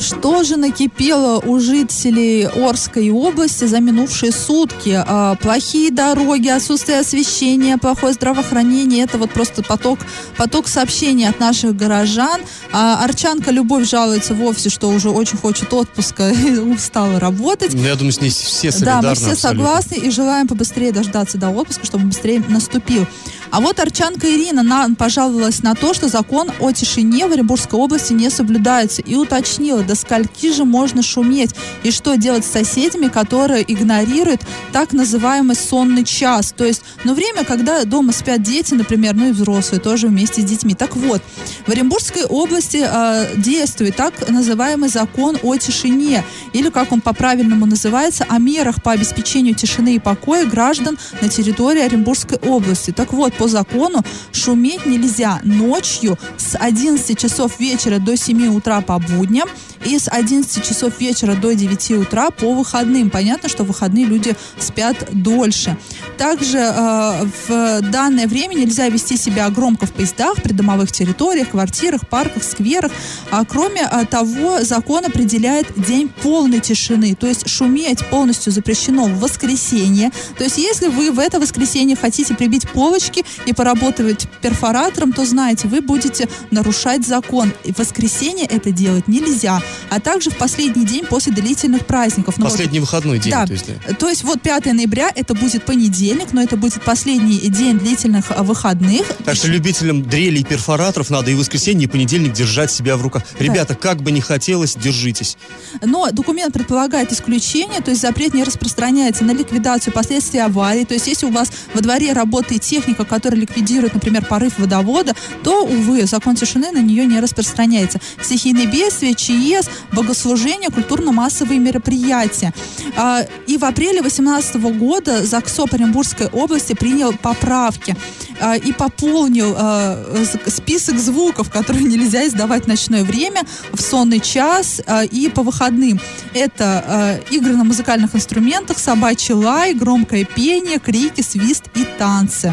Что 0.00 0.42
же 0.42 0.56
накипело 0.56 1.38
у 1.38 1.58
жителей 1.58 2.44
Орской 2.44 3.10
области 3.10 3.64
за 3.64 3.80
минувшие 3.80 4.32
сутки? 4.32 5.02
А, 5.06 5.34
плохие 5.36 5.90
дороги, 5.90 6.48
отсутствие 6.48 7.00
освещения, 7.00 7.78
плохое 7.78 8.12
здравоохранение. 8.12 9.04
Это 9.04 9.18
вот 9.18 9.30
просто 9.30 9.62
поток, 9.62 9.98
поток 10.36 10.68
сообщений 10.68 11.28
от 11.28 11.40
наших 11.40 11.76
горожан. 11.76 12.40
А, 12.72 13.04
Арчанка 13.04 13.50
Любовь 13.50 13.88
жалуется 13.88 14.34
вовсе, 14.34 14.70
что 14.70 14.88
уже 14.88 15.10
очень 15.10 15.38
хочет 15.38 15.72
отпуска 15.72 16.30
и 16.30 16.58
устала 16.58 17.18
работать. 17.18 17.74
Ну, 17.74 17.82
я 17.82 17.94
думаю, 17.96 18.12
с 18.12 18.20
ней 18.20 18.30
все 18.30 18.72
солидарны. 18.72 19.02
Да, 19.02 19.08
мы 19.10 19.14
все 19.14 19.32
абсолютно. 19.32 19.64
согласны 19.64 19.94
и 19.96 20.10
желаем 20.10 20.48
побыстрее 20.48 20.92
дождаться 20.92 21.38
до 21.38 21.50
отпуска, 21.50 21.86
чтобы 21.86 22.06
быстрее 22.06 22.42
наступил. 22.48 23.06
А 23.50 23.60
вот 23.60 23.78
Арчанка 23.78 24.28
Ирина 24.28 24.62
нам 24.62 24.96
пожаловалась 24.96 25.62
на 25.62 25.74
то, 25.74 25.94
что 25.94 26.08
закон 26.08 26.50
о 26.60 26.72
тишине 26.72 27.26
в 27.26 27.32
Оренбургской 27.32 27.78
области 27.78 28.12
не 28.12 28.30
соблюдается 28.30 29.02
и 29.02 29.14
уточнила, 29.14 29.82
до 29.82 29.94
скольки 29.94 30.52
же 30.52 30.64
можно 30.64 31.02
шуметь 31.02 31.54
и 31.82 31.90
что 31.90 32.16
делать 32.16 32.44
с 32.44 32.50
соседями, 32.50 33.08
которые 33.08 33.64
игнорируют 33.66 34.42
так 34.72 34.92
называемый 34.92 35.56
сонный 35.56 36.04
час. 36.04 36.52
То 36.56 36.64
есть, 36.64 36.82
ну, 37.04 37.14
время, 37.14 37.44
когда 37.44 37.84
дома 37.84 38.12
спят 38.12 38.42
дети, 38.42 38.74
например, 38.74 39.14
ну 39.14 39.28
и 39.28 39.32
взрослые 39.32 39.80
тоже 39.80 40.08
вместе 40.08 40.42
с 40.42 40.44
детьми. 40.44 40.74
Так 40.74 40.96
вот, 40.96 41.22
в 41.66 41.70
Оренбургской 41.70 42.24
области 42.24 42.84
э, 42.86 43.36
действует 43.36 43.96
так 43.96 44.28
называемый 44.28 44.88
закон 44.88 45.38
о 45.42 45.56
тишине, 45.56 46.24
или 46.52 46.70
как 46.70 46.92
он 46.92 47.00
по-правильному 47.00 47.66
называется, 47.66 48.26
о 48.28 48.38
мерах 48.38 48.82
по 48.82 48.92
обеспечению 48.92 49.54
тишины 49.54 49.94
и 49.94 49.98
покоя 49.98 50.44
граждан 50.44 50.98
на 51.20 51.28
территории 51.28 51.82
Оренбургской 51.82 52.38
области. 52.38 52.90
Так 52.90 53.12
вот, 53.12 53.35
по 53.38 53.48
закону 53.48 54.02
шуметь 54.32 54.86
нельзя 54.86 55.40
ночью 55.44 56.18
с 56.36 56.56
11 56.56 57.18
часов 57.18 57.58
вечера 57.60 57.98
до 57.98 58.16
7 58.16 58.56
утра 58.56 58.80
по 58.80 58.98
будням 58.98 59.48
и 59.86 59.98
с 59.98 60.08
11 60.08 60.66
часов 60.66 61.00
вечера 61.00 61.34
до 61.34 61.54
9 61.54 61.90
утра 61.92 62.30
по 62.30 62.52
выходным. 62.52 63.10
Понятно, 63.10 63.48
что 63.48 63.64
в 63.64 63.68
выходные 63.68 64.04
люди 64.04 64.34
спят 64.58 64.96
дольше. 65.12 65.76
Также 66.18 66.58
э, 66.58 67.24
в 67.48 67.80
данное 67.82 68.26
время 68.26 68.54
нельзя 68.54 68.88
вести 68.88 69.16
себя 69.16 69.48
громко 69.50 69.86
в 69.86 69.92
поездах, 69.92 70.42
придомовых 70.42 70.90
территориях, 70.90 71.50
квартирах, 71.50 72.08
парках, 72.08 72.42
скверах. 72.42 72.90
А 73.30 73.44
кроме 73.44 73.82
э, 73.82 74.06
того, 74.06 74.62
закон 74.62 75.04
определяет 75.04 75.66
день 75.76 76.08
полной 76.22 76.60
тишины. 76.60 77.14
То 77.14 77.26
есть 77.26 77.48
шуметь 77.48 78.04
полностью 78.06 78.52
запрещено 78.52 79.04
в 79.04 79.20
воскресенье. 79.20 80.10
То 80.36 80.44
есть 80.44 80.58
если 80.58 80.88
вы 80.88 81.12
в 81.12 81.18
это 81.18 81.38
воскресенье 81.38 81.96
хотите 81.96 82.34
прибить 82.34 82.68
полочки 82.70 83.24
и 83.44 83.52
поработать 83.52 84.26
перфоратором, 84.42 85.12
то 85.12 85.24
знаете, 85.24 85.68
вы 85.68 85.80
будете 85.80 86.28
нарушать 86.50 87.06
закон. 87.06 87.52
И 87.64 87.72
в 87.72 87.78
воскресенье 87.78 88.46
это 88.46 88.70
делать 88.70 89.06
нельзя 89.06 89.60
а 89.90 90.00
также 90.00 90.30
в 90.30 90.36
последний 90.36 90.84
день 90.84 91.04
после 91.04 91.32
длительных 91.32 91.86
праздников. 91.86 92.38
Ну, 92.38 92.44
последний 92.44 92.80
вот, 92.80 92.86
выходной 92.86 93.18
день. 93.18 93.32
Да, 93.32 93.46
то, 93.46 93.52
есть, 93.52 93.66
да. 93.66 93.94
то 93.94 94.08
есть 94.08 94.24
вот 94.24 94.40
5 94.42 94.66
ноября 94.66 95.10
это 95.14 95.34
будет 95.34 95.64
понедельник, 95.64 96.32
но 96.32 96.42
это 96.42 96.56
будет 96.56 96.82
последний 96.82 97.38
день 97.38 97.78
длительных 97.78 98.26
а, 98.30 98.42
выходных. 98.42 99.06
Так 99.24 99.36
что 99.36 99.48
любителям 99.48 100.02
дрелей 100.02 100.40
и 100.40 100.44
перфораторов 100.44 101.10
надо 101.10 101.30
и 101.30 101.34
воскресенье, 101.34 101.84
и 101.84 101.90
понедельник 101.90 102.32
держать 102.32 102.70
себя 102.70 102.96
в 102.96 103.02
руках. 103.02 103.22
Ребята, 103.38 103.74
да. 103.74 103.80
как 103.80 104.02
бы 104.02 104.12
не 104.12 104.20
хотелось, 104.20 104.76
держитесь. 104.76 105.36
Но 105.82 106.10
документ 106.10 106.52
предполагает 106.52 107.12
исключение, 107.12 107.80
то 107.80 107.90
есть 107.90 108.02
запрет 108.02 108.34
не 108.34 108.44
распространяется 108.44 109.24
на 109.24 109.32
ликвидацию 109.32 109.92
последствий 109.92 110.40
аварии. 110.40 110.84
То 110.84 110.94
есть 110.94 111.06
если 111.06 111.26
у 111.26 111.30
вас 111.30 111.50
во 111.74 111.80
дворе 111.80 112.12
работает 112.12 112.62
техника, 112.62 113.04
которая 113.04 113.40
ликвидирует, 113.40 113.94
например, 113.94 114.24
порыв 114.24 114.58
водовода, 114.58 115.14
то, 115.42 115.64
увы, 115.64 116.06
закон 116.06 116.36
тишины 116.36 116.70
на 116.72 116.80
нее 116.82 117.06
не 117.06 117.20
распространяется. 117.20 118.00
Стихийные 118.22 118.66
бедствия, 118.66 119.14
ЧС, 119.56 119.68
богослужения, 119.92 120.70
культурно-массовые 120.70 121.58
мероприятия. 121.58 122.52
А, 122.96 123.26
и 123.46 123.56
в 123.56 123.64
апреле 123.64 124.00
2018 124.00 124.56
года 124.78 125.24
ЗАГСО 125.24 125.64
Оренбургской 125.70 126.26
области 126.28 126.74
принял 126.74 127.12
поправки 127.12 127.96
а, 128.40 128.56
и 128.56 128.72
пополнил 128.72 129.54
а, 129.56 130.24
список 130.46 130.98
звуков, 130.98 131.50
которые 131.50 131.84
нельзя 131.88 132.26
издавать 132.26 132.64
в 132.64 132.68
ночное 132.68 133.04
время, 133.04 133.42
в 133.72 133.80
сонный 133.80 134.20
час 134.20 134.80
и 135.10 135.28
по 135.28 135.42
выходным. 135.42 136.00
Это 136.34 137.20
игры 137.30 137.56
на 137.56 137.64
музыкальных 137.64 138.14
инструментах, 138.14 138.78
собачий 138.78 139.34
лай, 139.34 139.74
громкое 139.74 140.24
пение, 140.24 140.78
крики, 140.78 141.20
свист 141.20 141.64
и 141.74 141.84
танцы. 141.98 142.52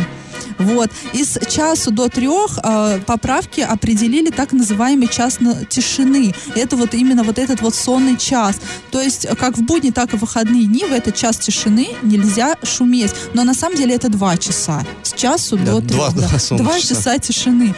Вот. 0.63 0.91
Из 1.13 1.37
часу 1.49 1.91
до 1.91 2.09
трех 2.09 2.59
э, 2.63 2.99
поправки 3.05 3.61
определили 3.61 4.29
так 4.29 4.51
называемый 4.51 5.07
час 5.07 5.39
тишины. 5.69 6.33
Это 6.55 6.75
вот 6.75 6.93
именно 6.93 7.23
вот 7.23 7.37
этот 7.37 7.61
вот 7.61 7.75
сонный 7.75 8.17
час. 8.17 8.57
То 8.91 9.01
есть 9.01 9.27
как 9.37 9.57
в 9.57 9.63
будни, 9.63 9.91
так 9.91 10.13
и 10.13 10.17
в 10.17 10.21
выходные 10.21 10.65
дни 10.65 10.85
в 10.85 10.93
этот 10.93 11.15
час 11.15 11.37
тишины 11.37 11.89
нельзя 12.01 12.55
шуметь. 12.63 13.13
Но 13.33 13.43
на 13.43 13.53
самом 13.53 13.77
деле 13.77 13.95
это 13.95 14.09
два 14.09 14.37
часа. 14.37 14.83
С 15.03 15.13
часу 15.13 15.57
да, 15.57 15.73
до 15.73 15.81
трех. 15.81 15.89
Два, 15.89 16.09
да. 16.11 16.27
два, 16.27 16.57
два 16.57 16.79
часа. 16.79 17.17
тишины. 17.19 17.75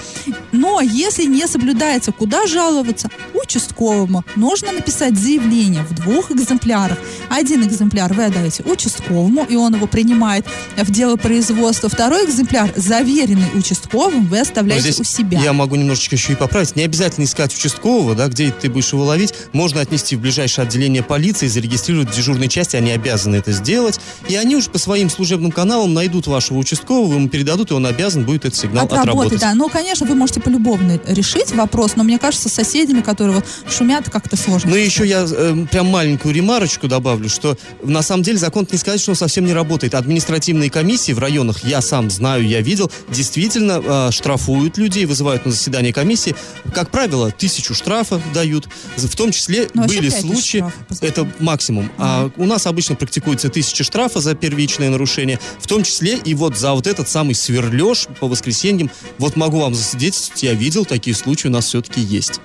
Но 0.52 0.82
если 0.82 1.26
не 1.26 1.48
соблюдается, 1.48 2.12
куда 2.12 2.48
жаловаться? 2.48 3.10
Участковому. 3.34 4.24
Нужно 4.36 4.72
написать 4.72 5.18
заявление 5.18 5.84
в 5.84 5.94
двух 5.96 6.32
экземплярах. 6.32 6.98
Один 7.30 7.64
экземпляр 7.64 8.14
вы 8.14 8.26
отдаете 8.26 8.64
участковому, 8.64 9.46
и 9.46 9.56
он 9.56 9.76
его 9.76 9.88
принимает 9.88 10.46
в 10.78 10.92
дело 10.92 11.16
производства. 11.16 11.90
Второй 11.90 12.26
экземпляр, 12.26 12.72
заверенный 12.76 13.58
участковым, 13.58 14.28
вы 14.28 14.40
оставляете 14.40 14.92
здесь 14.92 15.00
у 15.00 15.04
себя. 15.04 15.42
Я 15.42 15.54
могу 15.54 15.76
немножечко 15.76 16.16
еще 16.16 16.34
и 16.34 16.36
поправить. 16.36 16.76
Не 16.76 16.84
обязательно 16.84 17.26
искать 17.26 17.56
участкового, 17.56 18.16
да, 18.16 18.28
где 18.28 18.52
ты 18.52 18.70
будешь 18.70 18.92
его 18.94 19.06
ловить. 19.06 19.34
Можно 19.54 19.82
отнести 19.82 20.16
в 20.16 20.22
ближайшее 20.22 20.64
отделение 20.64 21.04
полиции, 21.04 21.48
зарегистрировать 21.48 22.10
в 22.10 22.16
дежурной 22.16 22.48
части, 22.48 22.76
они 22.76 22.92
обязаны 22.92 23.36
это 23.36 23.52
сделать. 23.52 24.00
И 24.28 24.36
они 24.36 24.56
уж 24.56 24.68
по 24.68 24.78
своим 24.78 25.10
служебным 25.10 25.52
каналам 25.52 25.94
найдут 25.94 26.28
вашего 26.28 26.58
участкового, 26.58 27.16
ему 27.16 27.30
передадут, 27.30 27.72
и 27.72 27.74
он 27.74 27.86
обязан 27.86 28.26
будет 28.26 28.46
этот 28.46 28.60
сигнал 28.60 28.86
отработать. 28.86 29.10
отработать. 29.10 29.40
Да, 29.42 29.54
ну, 29.54 29.70
конечно, 29.70 30.06
вы 30.06 30.16
можете 30.16 30.42
полюбовно 30.42 31.00
решить 31.08 31.52
вопрос, 31.54 31.96
но 31.96 32.04
мне 32.04 32.20
кажется, 32.20 32.50
с 32.50 32.54
соседями, 32.54 33.02
которые 33.02 33.38
вот 33.38 33.46
шумят, 33.70 34.10
как-то 34.10 34.36
сложно. 34.36 34.72
Ну 34.72 34.76
и 34.76 34.84
еще 34.84 35.06
я 35.06 35.26
э, 35.30 35.66
прям 35.72 35.88
маленькую 35.88 36.34
ремарочку 36.34 36.88
добавлю, 36.88 37.30
что 37.30 37.58
на 37.84 38.02
самом 38.02 38.24
деле 38.24 38.38
закон 38.38 38.68
не 38.72 38.78
сказать, 38.78 39.00
что 39.00 39.12
он 39.12 39.16
совсем 39.16 39.46
не 39.46 39.54
работает. 39.54 39.96
Административные 39.96 40.70
комиссии 40.70 41.12
в 41.12 41.20
районах, 41.20 41.64
я 41.64 41.82
сам 41.82 42.10
знаю, 42.10 42.48
я 42.48 42.55
видел, 42.62 42.92
действительно 43.10 43.82
э, 43.84 44.12
штрафуют 44.12 44.78
людей, 44.78 45.06
вызывают 45.06 45.46
на 45.46 45.52
заседание 45.52 45.94
комиссии. 45.94 46.36
Как 46.74 46.90
правило, 46.90 47.32
тысячу 47.32 47.74
штрафов 47.74 48.22
дают. 48.34 48.68
В 48.98 49.16
том 49.16 49.32
числе 49.32 49.68
Ну, 49.74 49.84
вообще 49.84 49.98
были 50.00 50.10
случаи, 50.10 50.58
закону. 50.90 51.02
это 51.02 51.28
максимум. 51.40 51.92
А 51.98 52.30
у 52.38 52.46
нас 52.46 52.66
обычно 52.68 52.96
практикуется 52.96 53.50
тысяча 53.50 53.84
штрафа 53.84 54.20
за 54.20 54.36
первичное 54.36 54.90
нарушение, 54.90 55.40
в 55.60 55.68
том 55.68 55.84
числе 55.84 56.18
и 56.18 56.34
вот 56.34 56.58
за 56.58 56.74
вот 56.74 56.88
этот 56.88 57.08
самый 57.10 57.36
сверлеж 57.36 58.08
по 58.20 58.28
воскресеньям. 58.28 58.90
Вот 59.18 59.36
могу 59.36 59.60
вам 59.60 59.74
засвидетельствовать, 59.76 60.44
я 60.44 60.54
видел, 60.54 60.86
такие 60.86 61.16
случаи 61.16 61.48
у 61.48 61.52
нас 61.52 61.66
все-таки 61.66 62.02
есть. 62.02 62.42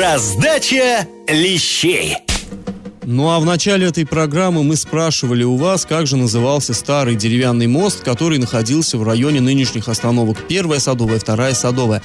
Раздача 0.00 1.06
лещей. 1.28 2.25
Ну 3.08 3.30
а 3.30 3.38
в 3.38 3.44
начале 3.44 3.86
этой 3.86 4.04
программы 4.04 4.64
мы 4.64 4.74
спрашивали 4.74 5.44
у 5.44 5.54
вас, 5.54 5.86
как 5.86 6.08
же 6.08 6.16
назывался 6.16 6.74
старый 6.74 7.14
деревянный 7.14 7.68
мост, 7.68 8.00
который 8.02 8.38
находился 8.38 8.98
в 8.98 9.04
районе 9.04 9.40
нынешних 9.40 9.88
остановок. 9.88 10.38
Первая 10.48 10.80
Садовая, 10.80 11.20
вторая 11.20 11.54
Садовая. 11.54 12.02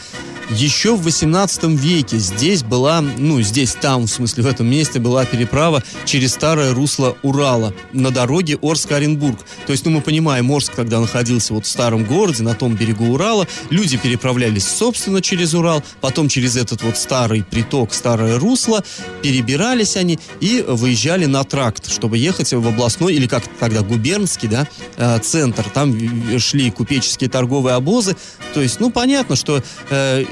Еще 0.52 0.96
в 0.98 1.04
18 1.04 1.64
веке 1.64 2.18
здесь 2.18 2.62
была, 2.62 3.00
ну 3.00 3.42
здесь, 3.42 3.74
там, 3.80 4.04
в 4.04 4.08
смысле, 4.10 4.44
в 4.44 4.48
этом 4.48 4.68
месте 4.68 5.00
была 5.00 5.24
переправа 5.24 5.82
через 6.04 6.34
старое 6.34 6.74
русло 6.74 7.16
Урала 7.24 7.74
на 7.94 8.12
дороге 8.12 8.58
Орск-Оренбург. 8.62 9.40
То 9.66 9.72
есть, 9.72 9.86
ну 9.86 9.92
мы 9.92 10.02
понимаем, 10.02 10.52
Орск 10.52 10.74
тогда 10.76 11.00
находился 11.00 11.54
вот 11.54 11.66
в 11.66 11.70
старом 11.70 12.04
городе, 12.04 12.44
на 12.44 12.54
том 12.54 12.76
берегу 12.76 13.14
Урала. 13.14 13.48
Люди 13.70 13.96
переправлялись, 13.96 14.68
собственно, 14.68 15.22
через 15.22 15.54
Урал, 15.54 15.84
потом 16.02 16.28
через 16.28 16.58
этот 16.58 16.84
вот 16.84 16.98
старый 16.98 17.44
приток, 17.44 17.94
старое 17.94 18.38
русло, 18.38 18.84
перебирались 19.22 19.96
они 19.96 20.20
и 20.42 20.66
выезжали 20.68 21.26
на 21.26 21.46
тракт, 21.46 21.90
чтобы 21.90 22.18
ехать 22.18 22.52
в 22.52 22.68
областной, 22.68 23.14
или 23.16 23.28
как 23.28 23.44
тогда 23.58 23.82
губернский, 23.84 24.50
да, 24.50 24.68
э, 24.98 25.20
центр. 25.20 25.64
Там 25.74 25.98
шли 26.40 26.72
купеческие 26.72 27.30
торговые 27.30 27.76
обозы. 27.76 28.18
То 28.54 28.62
есть, 28.62 28.82
ну, 28.82 28.92
понятно, 28.92 29.38
что 29.38 29.64
э, 29.90 30.26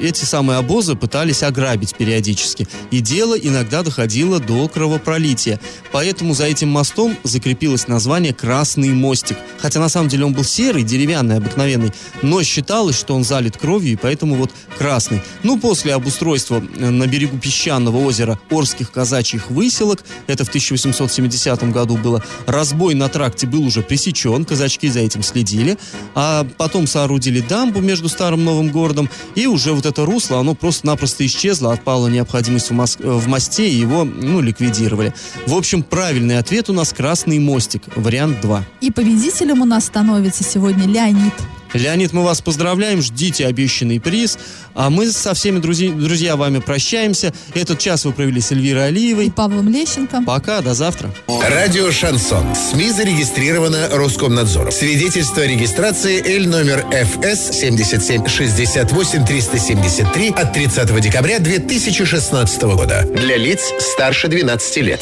эти 0.00 0.24
самые 0.24 0.58
обозы 0.58 0.94
пытались 0.94 1.42
ограбить 1.42 1.94
периодически. 1.96 2.68
И 2.90 3.00
дело 3.00 3.34
иногда 3.34 3.82
доходило 3.82 4.40
до 4.40 4.68
кровопролития. 4.68 5.60
Поэтому 5.92 6.34
за 6.34 6.44
этим 6.44 6.68
мостом 6.68 7.16
закрепилось 7.22 7.88
название 7.88 8.32
«Красный 8.32 8.90
мостик». 8.90 9.36
Хотя 9.58 9.80
на 9.80 9.88
самом 9.88 10.08
деле 10.08 10.24
он 10.24 10.32
был 10.32 10.44
серый, 10.44 10.82
деревянный, 10.82 11.36
обыкновенный, 11.36 11.92
но 12.22 12.42
считалось, 12.42 12.98
что 12.98 13.14
он 13.14 13.24
залит 13.24 13.56
кровью, 13.56 13.92
и 13.92 13.96
поэтому 13.96 14.34
вот 14.34 14.50
красный. 14.78 15.22
Ну, 15.42 15.58
после 15.58 15.94
обустройства 15.94 16.62
э, 16.76 16.90
на 16.90 17.06
берегу 17.06 17.38
песчаного 17.38 17.98
озера 17.98 18.38
Орских 18.50 18.90
казачьих 18.90 19.50
выселок, 19.50 20.04
это 20.26 20.44
в 20.44 20.48
1870 20.48 21.72
году 21.72 21.96
было, 21.96 22.22
разбой 22.46 22.94
на 22.94 23.08
тракте 23.08 23.46
был 23.46 23.64
уже 23.64 23.82
пресечен, 23.82 24.44
казачки 24.44 24.88
за 24.88 25.00
этим 25.00 25.22
следили, 25.22 25.78
а 26.14 26.46
потом 26.56 26.86
соорудили 26.86 27.40
дамбу 27.40 27.80
между 27.80 28.08
старым 28.08 28.44
новым 28.44 28.70
городом, 28.70 29.08
и 29.34 29.46
уже 29.54 29.72
вот 29.72 29.86
это 29.86 30.04
русло, 30.04 30.38
оно 30.40 30.54
просто-напросто 30.54 31.24
исчезло, 31.24 31.72
отпала 31.72 32.08
необходимость 32.08 32.70
в, 32.70 32.72
мос- 32.74 32.98
в 33.02 33.28
мосте, 33.28 33.68
и 33.68 33.74
его, 33.74 34.04
ну, 34.04 34.40
ликвидировали. 34.40 35.14
В 35.46 35.54
общем, 35.54 35.82
правильный 35.82 36.38
ответ 36.38 36.68
у 36.68 36.72
нас 36.72 36.92
«Красный 36.92 37.38
мостик», 37.38 37.82
вариант 37.96 38.40
2. 38.42 38.64
И 38.80 38.90
победителем 38.90 39.62
у 39.62 39.64
нас 39.64 39.86
становится 39.86 40.44
сегодня 40.44 40.86
Леонид. 40.86 41.32
Леонид, 41.74 42.12
мы 42.12 42.22
вас 42.22 42.40
поздравляем, 42.40 43.02
ждите 43.02 43.46
обещанный 43.46 44.00
приз. 44.00 44.38
А 44.74 44.90
мы 44.90 45.10
со 45.10 45.34
всеми 45.34 45.58
друзья, 45.58 45.90
друзья 45.90 46.36
вами 46.36 46.60
прощаемся. 46.60 47.32
Этот 47.54 47.80
час 47.80 48.04
вы 48.04 48.12
провели 48.12 48.40
с 48.40 48.52
Эльвирой 48.52 48.84
И 48.84 48.86
Алиевой. 48.86 49.30
Павлом 49.30 49.68
Лещенко. 49.68 50.22
Пока, 50.24 50.60
до 50.60 50.74
завтра. 50.74 51.12
Радио 51.28 51.90
«Шансон». 51.90 52.46
СМИ 52.54 52.90
зарегистрировано 52.90 53.88
Роскомнадзором. 53.90 54.70
Свидетельство 54.72 55.42
о 55.42 55.46
регистрации 55.46 56.22
Л 56.38 56.48
номер 56.48 56.84
ФС 56.90 57.58
7768 57.58 59.26
373 59.26 60.28
от 60.30 60.52
30 60.52 61.00
декабря 61.00 61.38
2016 61.40 62.62
года. 62.62 63.02
Для 63.14 63.36
лиц 63.36 63.60
старше 63.80 64.28
12 64.28 64.76
лет. 64.78 65.00